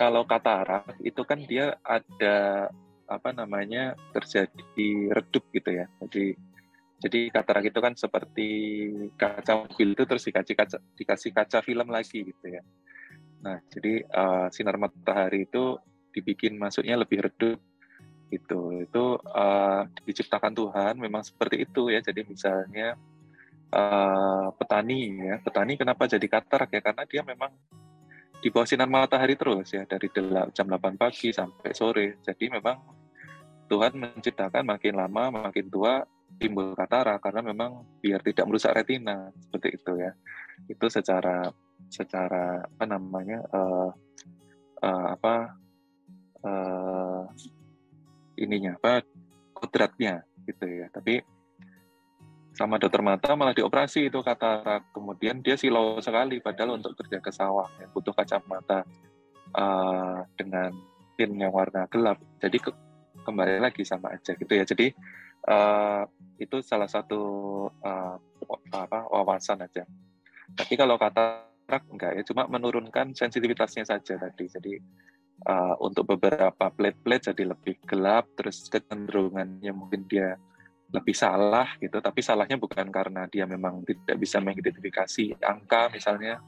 kalau 0.00 0.24
katarak 0.24 0.96
itu 1.04 1.22
kan 1.28 1.38
dia 1.44 1.76
ada 1.84 2.68
apa 3.04 3.30
namanya 3.36 3.92
terjadi 4.16 5.12
redup 5.12 5.44
gitu 5.52 5.70
ya. 5.84 5.86
Jadi 6.00 6.32
jadi 7.02 7.20
katarak 7.34 7.68
itu 7.68 7.78
kan 7.82 7.92
seperti 7.98 8.48
kaca 9.18 9.66
mobil 9.66 9.92
itu 9.92 10.04
terus 10.06 10.22
dikasih 10.22 10.54
kaca 10.54 10.78
dikasih 10.96 11.30
kaca 11.34 11.58
film 11.60 11.92
lagi 11.92 12.24
gitu 12.24 12.46
ya. 12.46 12.62
Nah, 13.42 13.58
jadi 13.68 14.06
uh, 14.06 14.46
sinar 14.54 14.78
matahari 14.78 15.50
itu 15.50 15.76
dibikin 16.14 16.54
masuknya 16.54 16.94
lebih 16.94 17.26
redup 17.26 17.58
gitu. 18.32 18.80
Itu 18.80 19.20
uh, 19.20 19.84
diciptakan 20.08 20.56
Tuhan 20.56 20.94
memang 20.96 21.20
seperti 21.20 21.68
itu 21.68 21.92
ya. 21.92 22.00
Jadi 22.00 22.24
misalnya 22.24 22.96
uh, 23.68 24.48
petani 24.56 25.28
ya, 25.28 25.36
petani 25.44 25.76
kenapa 25.76 26.08
jadi 26.08 26.24
katarak 26.24 26.72
ya? 26.72 26.80
Karena 26.80 27.04
dia 27.04 27.20
memang 27.20 27.52
di 28.42 28.50
bawah 28.50 28.66
sinar 28.66 28.90
matahari 28.90 29.38
terus 29.38 29.70
ya 29.70 29.86
dari 29.86 30.10
jam 30.50 30.66
8 30.66 30.98
pagi 30.98 31.30
sampai 31.30 31.70
sore. 31.76 32.18
Jadi 32.24 32.50
memang 32.50 32.80
Tuhan 33.70 33.94
menciptakan 33.94 34.66
makin 34.66 34.98
lama 34.98 35.48
makin 35.48 35.70
tua 35.70 36.02
timbul 36.42 36.74
katarak 36.74 37.22
karena 37.22 37.40
memang 37.44 37.86
biar 38.02 38.18
tidak 38.24 38.48
merusak 38.50 38.74
retina 38.74 39.30
seperti 39.38 39.68
itu 39.78 39.92
ya. 40.00 40.10
Itu 40.66 40.90
secara 40.90 41.46
secara 41.86 42.66
apa 42.66 42.84
namanya 42.88 43.46
uh, 43.52 43.90
uh, 44.82 45.06
apa 45.14 45.34
uh, 46.42 47.22
ininya 48.36 48.76
apa 48.78 49.04
kodratnya 49.54 50.24
gitu 50.46 50.64
ya. 50.66 50.90
Tapi 50.90 51.22
sama 52.52 52.76
dokter 52.76 53.00
mata 53.00 53.32
malah 53.32 53.56
dioperasi 53.56 54.12
itu 54.12 54.20
katarak 54.20 54.92
kemudian 54.92 55.40
dia 55.40 55.56
silau 55.56 55.96
sekali 56.04 56.36
padahal 56.36 56.76
untuk 56.76 56.92
kerja 57.00 57.18
ke 57.18 57.32
sawah 57.32 57.64
ya, 57.80 57.88
butuh 57.88 58.12
kacamata 58.12 58.84
uh, 59.56 60.20
dengan 60.36 60.68
pin 61.16 61.32
yang 61.36 61.52
warna 61.52 61.88
gelap. 61.88 62.20
Jadi 62.44 62.60
ke, 62.60 62.70
kembali 63.24 63.56
lagi 63.56 63.84
sama 63.88 64.12
aja 64.12 64.36
gitu 64.36 64.52
ya. 64.52 64.68
Jadi 64.68 64.92
uh, 65.48 66.04
itu 66.36 66.60
salah 66.60 66.88
satu 66.90 67.22
uh, 67.80 68.16
apa 68.72 69.00
wawasan 69.08 69.64
aja. 69.64 69.88
Tapi 70.52 70.76
kalau 70.76 71.00
katarak 71.00 71.82
enggak 71.88 72.20
ya 72.20 72.22
cuma 72.28 72.44
menurunkan 72.52 73.16
sensitivitasnya 73.16 73.88
saja 73.88 74.20
tadi. 74.20 74.44
Jadi 74.44 74.72
uh, 75.46 75.74
untuk 75.82 76.16
beberapa 76.16 76.70
plate-plate 76.70 77.34
jadi 77.34 77.54
lebih 77.54 77.82
gelap 77.86 78.30
terus 78.38 78.66
kecenderungannya 78.70 79.72
mungkin 79.74 80.06
dia 80.06 80.38
lebih 80.92 81.16
salah 81.16 81.66
gitu. 81.80 81.98
Tapi 81.98 82.20
salahnya 82.20 82.60
bukan 82.60 82.92
karena 82.92 83.24
dia 83.26 83.48
memang 83.48 83.82
tidak 83.82 84.16
bisa 84.20 84.38
mengidentifikasi 84.38 85.40
angka 85.40 85.88
misalnya 85.88 86.38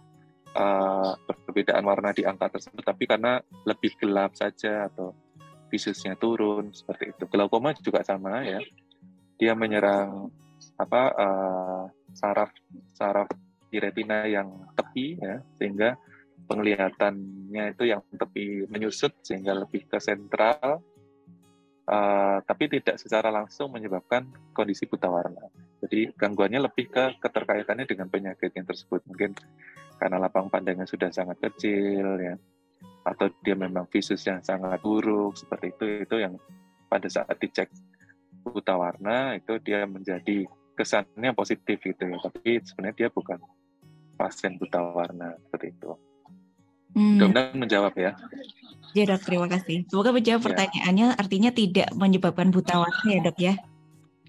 uh, 0.54 1.16
perbedaan 1.24 1.84
warna 1.84 2.12
di 2.12 2.22
angka 2.22 2.60
tersebut 2.60 2.84
tapi 2.84 3.08
karena 3.08 3.40
lebih 3.64 3.96
gelap 3.98 4.36
saja 4.36 4.86
atau 4.92 5.16
visusnya 5.72 6.14
turun 6.14 6.70
seperti 6.70 7.16
itu. 7.16 7.24
Glaukoma 7.26 7.74
juga 7.80 8.04
sama 8.04 8.44
ya. 8.44 8.60
Dia 9.40 9.56
menyerang 9.58 10.30
apa 10.78 11.02
uh, 11.12 11.84
saraf 12.14 12.50
saraf 12.94 13.28
di 13.68 13.82
retina 13.82 14.22
yang 14.30 14.70
tepi 14.78 15.18
ya 15.18 15.42
sehingga 15.58 15.98
penglihatannya 16.44 17.76
itu 17.76 17.84
yang 17.88 18.04
tepi 18.12 18.68
menyusut 18.68 19.16
sehingga 19.24 19.56
lebih 19.56 19.88
ke 19.88 19.96
sentral 19.98 20.84
uh, 21.88 22.38
tapi 22.44 22.68
tidak 22.68 22.96
secara 22.96 23.28
langsung 23.28 23.72
menyebabkan 23.72 24.28
kondisi 24.56 24.88
buta 24.88 25.08
warna. 25.08 25.48
Jadi 25.84 26.16
gangguannya 26.16 26.64
lebih 26.64 26.88
ke 26.88 27.20
keterkaitannya 27.20 27.84
dengan 27.84 28.08
penyakit 28.08 28.50
yang 28.56 28.64
tersebut. 28.64 29.04
Mungkin 29.04 29.36
karena 30.00 30.16
lapang 30.16 30.48
pandangnya 30.48 30.88
sudah 30.88 31.12
sangat 31.12 31.38
kecil, 31.44 32.18
ya, 32.18 32.34
atau 33.04 33.28
dia 33.44 33.54
memang 33.54 33.84
visus 33.92 34.20
yang 34.24 34.40
sangat 34.40 34.80
buruk 34.80 35.36
seperti 35.36 35.76
itu. 35.76 35.84
Itu 36.08 36.16
yang 36.20 36.40
pada 36.88 37.08
saat 37.08 37.36
dicek 37.36 37.68
buta 38.44 38.76
warna 38.76 39.36
itu 39.36 39.56
dia 39.60 39.84
menjadi 39.84 40.48
kesannya 40.72 41.36
positif 41.36 41.80
gitu 41.84 42.02
ya. 42.08 42.16
Tapi 42.16 42.64
sebenarnya 42.64 42.96
dia 42.96 43.08
bukan 43.12 43.38
pasien 44.16 44.56
buta 44.56 44.80
warna 44.80 45.36
seperti 45.44 45.76
itu. 45.76 45.92
Hmm. 46.94 47.18
Mudah-mudahan 47.18 47.58
menjawab 47.58 47.94
ya. 47.98 48.14
Ya 48.94 49.04
dok, 49.10 49.26
terima 49.26 49.50
kasih. 49.50 49.82
Semoga 49.90 50.14
menjawab 50.14 50.40
ya. 50.40 50.46
pertanyaannya. 50.46 51.06
Artinya 51.18 51.50
tidak 51.50 51.90
menyebabkan 51.98 52.54
buta 52.54 52.78
warna 52.78 53.10
ya 53.10 53.20
dok 53.26 53.38
ya, 53.42 53.54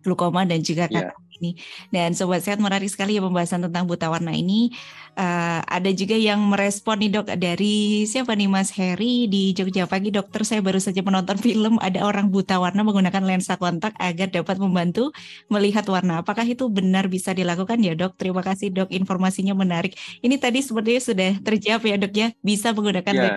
glukoma 0.02 0.42
dan 0.50 0.66
juga 0.66 0.90
ya 0.90 1.14
ini. 1.40 1.60
Dan 1.92 2.16
sobat 2.16 2.44
sehat 2.44 2.60
menarik 2.60 2.88
sekali 2.88 3.18
ya 3.18 3.22
pembahasan 3.24 3.66
tentang 3.68 3.86
buta 3.86 4.08
warna 4.08 4.32
ini. 4.32 4.72
Uh, 5.16 5.64
ada 5.72 5.88
juga 5.96 6.20
yang 6.20 6.44
merespon 6.44 7.00
nih 7.00 7.08
dok 7.08 7.32
dari 7.40 8.04
siapa 8.04 8.36
nih 8.36 8.52
Mas 8.52 8.68
Heri 8.76 9.32
di 9.32 9.56
Jogja 9.56 9.88
pagi 9.88 10.12
dokter 10.12 10.44
saya 10.44 10.60
baru 10.60 10.76
saja 10.76 11.00
menonton 11.00 11.40
film 11.40 11.80
ada 11.80 12.04
orang 12.04 12.28
buta 12.28 12.60
warna 12.60 12.84
menggunakan 12.84 13.24
lensa 13.24 13.56
kontak 13.56 13.96
agar 13.96 14.28
dapat 14.28 14.60
membantu 14.60 15.16
melihat 15.48 15.88
warna. 15.88 16.20
Apakah 16.20 16.44
itu 16.44 16.68
benar 16.68 17.08
bisa 17.08 17.32
dilakukan 17.32 17.80
ya 17.80 17.96
dok? 17.96 18.20
Terima 18.20 18.44
kasih 18.44 18.76
dok 18.76 18.92
informasinya 18.92 19.56
menarik. 19.56 19.96
Ini 20.20 20.36
tadi 20.36 20.60
sepertinya 20.60 21.00
sudah 21.00 21.32
terjawab 21.40 21.84
ya 21.88 21.96
dok 21.96 22.14
ya 22.14 22.28
bisa 22.44 22.76
menggunakan 22.76 23.14
ya, 23.16 23.32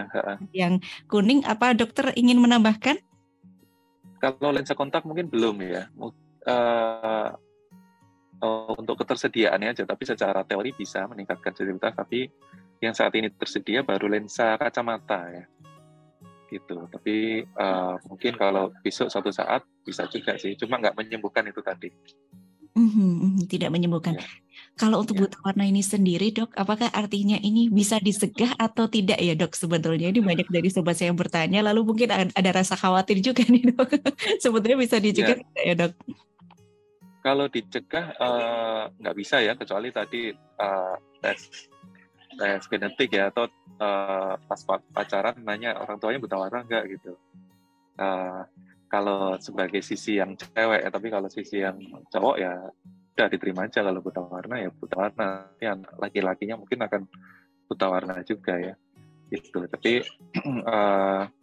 yang 0.50 0.82
kuning. 1.06 1.46
Apa 1.46 1.78
dokter 1.78 2.10
ingin 2.18 2.42
menambahkan? 2.42 2.98
Kalau 4.18 4.50
lensa 4.50 4.74
kontak 4.74 5.06
mungkin 5.06 5.30
belum 5.30 5.62
ya. 5.62 5.86
Uh, 6.42 7.38
uh, 8.42 8.72
untuk 8.78 8.98
ketersediaannya 9.02 9.74
aja, 9.74 9.84
tapi 9.84 10.04
secara 10.06 10.42
teori 10.42 10.74
bisa 10.74 11.06
meningkatkan 11.06 11.54
sensitivitas. 11.54 11.94
Tapi 11.94 12.28
yang 12.78 12.94
saat 12.94 13.12
ini 13.18 13.30
tersedia 13.34 13.82
baru 13.82 14.06
lensa 14.06 14.54
kacamata 14.58 15.30
ya, 15.30 15.44
gitu. 16.50 16.88
Tapi 16.88 17.44
uh, 17.58 17.98
mungkin 18.08 18.34
kalau 18.38 18.70
besok 18.80 19.12
suatu 19.12 19.30
saat 19.34 19.62
bisa 19.82 20.06
juga 20.08 20.38
sih, 20.40 20.56
cuma 20.56 20.80
nggak 20.80 20.96
menyembuhkan 20.96 21.46
itu 21.46 21.60
tadi. 21.60 21.90
Mm-hmm, 22.78 23.50
tidak 23.50 23.74
menyembuhkan. 23.74 24.14
Ya. 24.14 24.26
Kalau 24.78 25.02
untuk 25.02 25.18
ya. 25.18 25.26
buta 25.26 25.38
warna 25.42 25.66
ini 25.66 25.82
sendiri, 25.82 26.30
dok, 26.30 26.54
apakah 26.54 26.86
artinya 26.94 27.34
ini 27.42 27.66
bisa 27.66 27.98
disegah 27.98 28.54
atau 28.54 28.86
tidak 28.86 29.18
ya, 29.18 29.34
dok? 29.34 29.58
Sebetulnya 29.58 30.14
ini 30.14 30.22
banyak 30.22 30.46
dari 30.46 30.70
sobat 30.70 30.94
saya 30.94 31.10
yang 31.10 31.18
bertanya, 31.18 31.66
lalu 31.66 31.82
mungkin 31.82 32.14
ada 32.14 32.50
rasa 32.54 32.78
khawatir 32.78 33.18
juga 33.18 33.42
nih, 33.42 33.74
dok. 33.74 33.98
Sebetulnya 34.42 34.78
bisa 34.78 35.02
dicegah 35.02 35.42
ya. 35.58 35.74
ya, 35.74 35.74
dok? 35.74 35.92
Kalau 37.22 37.46
dicegah 37.50 38.14
uh, 38.16 38.82
nggak 38.94 39.16
bisa 39.18 39.42
ya 39.42 39.58
kecuali 39.58 39.90
tadi 39.90 40.30
uh, 40.34 40.96
tes 41.18 41.68
tes 42.38 42.62
genetik 42.70 43.10
ya 43.10 43.34
atau 43.34 43.50
uh, 43.82 44.38
pas 44.38 44.60
pacaran 44.94 45.34
nanya 45.42 45.74
orang 45.80 45.98
tuanya 45.98 46.22
buta 46.22 46.36
warna 46.38 46.62
nggak 46.62 46.84
gitu. 46.98 47.12
Uh, 47.98 48.46
kalau 48.88 49.36
sebagai 49.36 49.84
sisi 49.84 50.16
yang 50.16 50.38
cewek 50.38 50.80
ya 50.86 50.88
tapi 50.88 51.08
kalau 51.12 51.28
sisi 51.28 51.60
yang 51.60 51.76
cowok 52.08 52.36
ya 52.38 52.54
udah 53.18 53.28
diterima 53.28 53.66
aja. 53.66 53.82
Kalau 53.82 54.00
buta 54.00 54.22
warna 54.22 54.62
ya 54.62 54.70
buta 54.70 54.96
warna. 54.96 55.28
Yang 55.58 55.90
laki-lakinya 55.98 56.56
mungkin 56.56 56.80
akan 56.86 57.02
buta 57.66 57.86
warna 57.90 58.22
juga 58.22 58.54
ya 58.56 58.74
gitu. 59.28 59.66
Tapi 59.66 60.06
uh, 60.64 61.22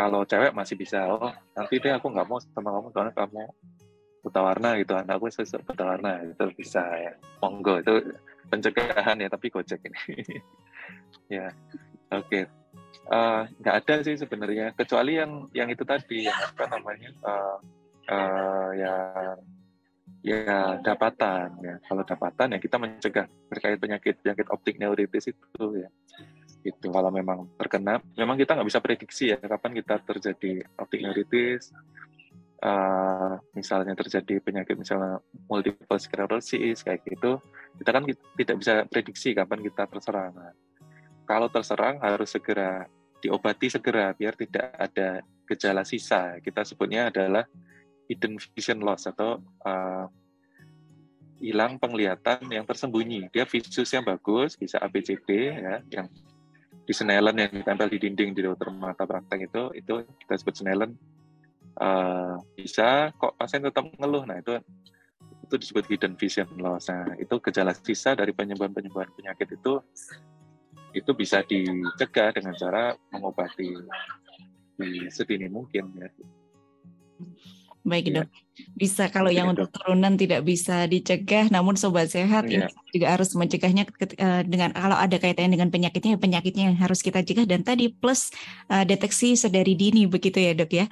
kalau 0.00 0.24
cewek 0.24 0.56
masih 0.56 0.80
bisa 0.80 1.04
oh 1.12 1.28
nanti 1.52 1.76
deh 1.76 1.92
aku 1.92 2.08
nggak 2.08 2.24
mau 2.24 2.40
sama 2.40 2.72
kamu 2.72 2.88
soalnya 2.88 3.12
kamu 3.12 3.44
buta 4.20 4.40
warna 4.44 4.76
gitu 4.76 4.92
anakku 4.96 5.32
sesuatu 5.32 5.64
buta 5.72 5.84
warna 5.96 6.20
itu 6.24 6.44
bisa 6.56 6.84
ya. 6.96 7.12
Monggo 7.40 7.80
itu 7.80 8.12
pencegahan 8.52 9.16
ya 9.16 9.28
tapi 9.30 9.48
gojek 9.48 9.80
ini. 9.84 10.00
Ya 11.30 11.54
oke. 12.10 12.26
Okay. 12.26 12.42
uh, 13.06 13.46
eh, 13.46 13.54
nggak 13.62 13.76
ada 13.82 13.94
sih 14.02 14.18
sebenarnya 14.18 14.74
kecuali 14.74 15.14
yang 15.14 15.46
yang 15.54 15.70
itu 15.70 15.86
tadi 15.86 16.26
yang 16.26 16.34
apa 16.34 16.66
namanya 16.74 17.10
uh, 17.22 17.56
uh, 18.10 18.70
ya 18.74 18.94
ya 20.26 20.74
dapatan 20.82 21.54
ya. 21.62 21.74
Kalau 21.86 22.02
dapatan 22.02 22.54
ya 22.54 22.58
kita 22.58 22.76
mencegah 22.82 23.26
terkait 23.46 23.78
penyakit 23.78 24.18
penyakit 24.18 24.46
optik 24.50 24.76
neuritis 24.82 25.30
itu 25.30 25.64
ya. 25.86 25.90
Itu 26.66 26.90
kalau 26.90 27.14
memang 27.14 27.46
terkena 27.54 28.02
memang 28.18 28.34
kita 28.34 28.58
nggak 28.58 28.68
bisa 28.68 28.82
prediksi 28.82 29.30
ya 29.30 29.38
kapan 29.38 29.78
kita 29.78 30.02
terjadi 30.02 30.66
optik 30.76 31.00
neuritis 31.06 31.70
uh, 32.62 33.40
misalnya 33.56 33.96
terjadi 33.96 34.40
penyakit 34.40 34.76
misalnya 34.76 35.20
multiple 35.48 36.00
sclerosis 36.00 36.84
kayak 36.84 37.04
gitu, 37.08 37.40
kita 37.80 37.90
kan 37.90 38.04
tidak 38.36 38.56
bisa 38.60 38.74
prediksi 38.86 39.32
kapan 39.32 39.60
kita 39.64 39.88
terserang. 39.88 40.32
Nah, 40.36 40.54
kalau 41.24 41.48
terserang 41.48 42.00
harus 42.00 42.32
segera 42.32 42.84
diobati 43.20 43.68
segera 43.68 44.16
biar 44.16 44.32
tidak 44.34 44.72
ada 44.76 45.20
gejala 45.44 45.84
sisa. 45.84 46.40
Kita 46.40 46.64
sebutnya 46.64 47.12
adalah 47.12 47.44
hidden 48.08 48.40
vision 48.56 48.80
loss 48.80 49.06
atau 49.06 49.38
uh, 49.62 50.08
hilang 51.40 51.80
penglihatan 51.80 52.48
yang 52.52 52.64
tersembunyi. 52.68 53.32
Dia 53.32 53.48
visusnya 53.48 54.04
bagus, 54.04 54.56
bisa 54.56 54.76
ABCD 54.80 55.28
ya, 55.56 55.74
yang 55.88 56.06
di 56.84 56.92
Snellen 56.92 57.36
yang 57.38 57.52
ditempel 57.54 57.86
di 57.86 57.98
dinding 58.02 58.34
di 58.34 58.42
dokter 58.42 58.68
mata 58.74 59.06
praktek 59.06 59.46
itu, 59.46 59.62
itu 59.78 59.92
kita 60.26 60.34
sebut 60.36 60.54
Snellen 60.58 60.98
uh, 61.78 62.40
bisa 62.56 63.14
kok 63.14 63.36
pasien 63.38 63.62
tetap 63.62 63.86
ngeluh 63.98 64.24
nah 64.26 64.40
itu 64.40 64.58
itu 65.46 65.54
disebut 65.58 65.84
hidden 65.90 66.14
vision 66.18 66.48
loss 66.58 66.90
nah 66.90 67.14
itu 67.18 67.34
gejala 67.42 67.74
sisa 67.74 68.14
dari 68.14 68.34
penyembuhan 68.34 68.74
penyembuhan 68.74 69.10
penyakit 69.14 69.54
itu 69.54 69.82
itu 70.90 71.10
bisa 71.14 71.46
dicegah 71.46 72.34
dengan 72.34 72.54
cara 72.58 72.94
mengobati 73.14 73.70
di 74.80 75.06
sedini 75.12 75.46
mungkin 75.46 75.94
ya 75.94 76.10
Baik 77.80 78.12
iya. 78.12 78.16
dok, 78.20 78.28
bisa 78.76 79.08
kalau 79.08 79.32
yang 79.32 79.56
untuk 79.56 79.72
turunan 79.72 80.12
tidak 80.12 80.44
bisa 80.44 80.84
dicegah, 80.84 81.48
namun 81.48 81.80
sobat 81.80 82.12
sehat 82.12 82.44
ya. 82.44 82.68
ini 82.68 82.92
juga 82.92 83.16
harus 83.16 83.32
mencegahnya 83.32 83.88
eh, 84.20 84.42
dengan 84.44 84.76
kalau 84.76 85.00
ada 85.00 85.16
kaitannya 85.16 85.56
dengan 85.56 85.72
penyakitnya, 85.72 86.20
penyakitnya 86.20 86.64
yang 86.68 86.76
harus 86.76 87.00
kita 87.00 87.24
cegah 87.24 87.48
dan 87.48 87.64
tadi 87.64 87.88
plus 87.88 88.36
uh, 88.68 88.84
deteksi 88.84 89.32
sedari 89.32 89.72
dini 89.72 90.04
begitu 90.04 90.36
ya 90.36 90.52
dok 90.52 90.76
ya. 90.76 90.86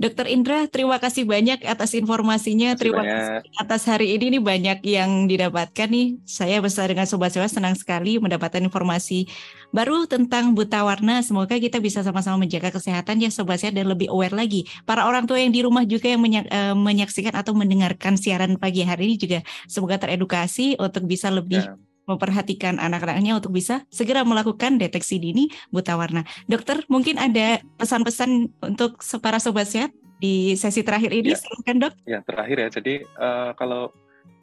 Dokter 0.00 0.32
Indra, 0.32 0.64
terima 0.64 0.96
kasih 0.96 1.28
banyak 1.28 1.60
atas 1.60 1.92
informasinya. 1.92 2.72
Terima 2.72 3.04
kasih 3.04 3.52
atas 3.60 3.84
hari 3.84 4.16
ini 4.16 4.32
nih 4.32 4.40
banyak 4.40 4.78
yang 4.80 5.28
didapatkan 5.28 5.92
nih. 5.92 6.16
Saya 6.24 6.64
bersama 6.64 6.88
dengan 6.88 7.04
Sobat 7.04 7.36
Sewa 7.36 7.44
senang 7.52 7.76
sekali 7.76 8.16
mendapatkan 8.16 8.64
informasi 8.64 9.28
baru 9.76 10.08
tentang 10.08 10.56
buta 10.56 10.88
warna. 10.88 11.20
Semoga 11.20 11.60
kita 11.60 11.84
bisa 11.84 12.00
sama-sama 12.00 12.48
menjaga 12.48 12.72
kesehatan 12.72 13.20
ya 13.20 13.28
Sobat 13.28 13.60
Sewa 13.60 13.76
dan 13.76 13.92
lebih 13.92 14.08
aware 14.08 14.32
lagi. 14.32 14.64
Para 14.88 15.04
orang 15.04 15.28
tua 15.28 15.36
yang 15.36 15.52
di 15.52 15.60
rumah 15.60 15.84
juga 15.84 16.08
yang 16.08 16.24
eh, 16.24 16.72
menyaksikan 16.72 17.36
atau 17.36 17.52
mendengarkan 17.52 18.16
siaran 18.16 18.56
pagi 18.56 18.80
hari 18.88 19.04
ini 19.04 19.16
juga 19.20 19.38
semoga 19.68 20.00
teredukasi 20.00 20.80
untuk 20.80 21.04
bisa 21.04 21.28
lebih 21.28 21.60
ya 21.60 21.76
memperhatikan 22.10 22.82
anak-anaknya 22.82 23.38
untuk 23.38 23.54
bisa 23.54 23.86
segera 23.88 24.26
melakukan 24.26 24.76
deteksi 24.76 25.22
dini 25.22 25.46
buta 25.70 25.94
warna. 25.94 26.26
Dokter, 26.50 26.82
mungkin 26.90 27.22
ada 27.22 27.62
pesan-pesan 27.78 28.50
untuk 28.66 28.98
para 29.22 29.38
sobat 29.38 29.70
sehat 29.70 29.94
di 30.18 30.58
sesi 30.58 30.84
terakhir 30.84 31.14
ini, 31.14 31.32
ya. 31.32 31.38
silakan 31.38 31.76
dok. 31.80 31.92
Ya, 32.04 32.18
terakhir 32.26 32.56
ya. 32.60 32.68
Jadi 32.68 32.94
uh, 33.16 33.56
kalau 33.56 33.94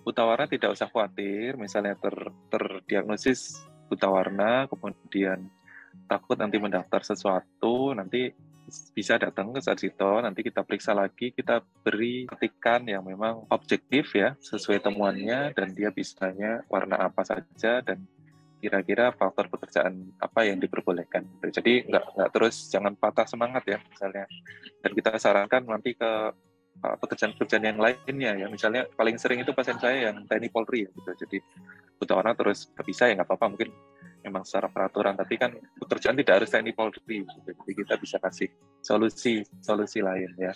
buta 0.02 0.24
warna 0.24 0.48
tidak 0.48 0.74
usah 0.74 0.88
khawatir, 0.88 1.60
misalnya 1.60 2.00
ter 2.00 2.16
terdiagnosis 2.50 3.68
buta 3.92 4.08
warna, 4.08 4.66
kemudian 4.72 5.52
takut 6.08 6.40
nanti 6.40 6.58
mendaftar 6.58 7.04
sesuatu, 7.04 7.92
nanti 7.92 8.32
bisa 8.68 9.16
datang 9.16 9.56
ke 9.56 9.60
Sarjito, 9.64 10.20
nanti 10.20 10.44
kita 10.44 10.62
periksa 10.64 10.92
lagi, 10.92 11.32
kita 11.32 11.64
beri 11.84 12.28
ketikan 12.28 12.84
yang 12.84 13.04
memang 13.08 13.48
objektif 13.48 14.12
ya, 14.12 14.36
sesuai 14.44 14.84
temuannya, 14.84 15.56
dan 15.56 15.72
dia 15.72 15.90
bisanya 15.90 16.62
warna 16.68 17.08
apa 17.08 17.24
saja, 17.24 17.80
dan 17.82 18.04
kira-kira 18.58 19.14
faktor 19.14 19.48
pekerjaan 19.54 20.12
apa 20.18 20.50
yang 20.50 20.58
diperbolehkan. 20.58 21.24
Jadi 21.54 21.88
nggak 21.88 22.06
nggak 22.18 22.30
terus 22.34 22.68
jangan 22.74 22.98
patah 22.98 23.30
semangat 23.30 23.64
ya 23.70 23.78
misalnya. 23.80 24.26
Dan 24.82 24.92
kita 24.98 25.16
sarankan 25.22 25.64
nanti 25.70 25.94
ke 25.94 26.12
pekerjaan-pekerjaan 26.82 27.66
yang 27.66 27.80
lainnya 27.82 28.32
ya. 28.46 28.48
Misalnya 28.48 28.86
paling 28.94 29.18
sering 29.18 29.42
itu 29.42 29.52
pasien 29.52 29.78
saya 29.82 30.12
yang 30.12 30.26
TNI 30.26 30.50
Polri 30.54 30.86
ya 30.86 30.90
gitu. 30.94 31.10
Jadi 31.26 31.38
butuh 31.98 32.16
warna 32.22 32.38
terus 32.38 32.70
bisa 32.86 33.10
ya 33.10 33.18
nggak 33.18 33.28
apa-apa 33.28 33.46
mungkin 33.58 33.70
memang 34.22 34.46
secara 34.46 34.70
peraturan 34.70 35.18
tapi 35.18 35.40
kan 35.40 35.56
pekerjaan 35.82 36.18
tidak 36.20 36.34
harus 36.44 36.50
TNI 36.54 36.74
Polri 36.78 37.26
jadi 37.26 37.72
kita 37.74 37.96
bisa 37.98 38.18
kasih 38.22 38.50
solusi 38.84 39.42
solusi 39.64 40.00
lain 40.06 40.30
ya 40.38 40.54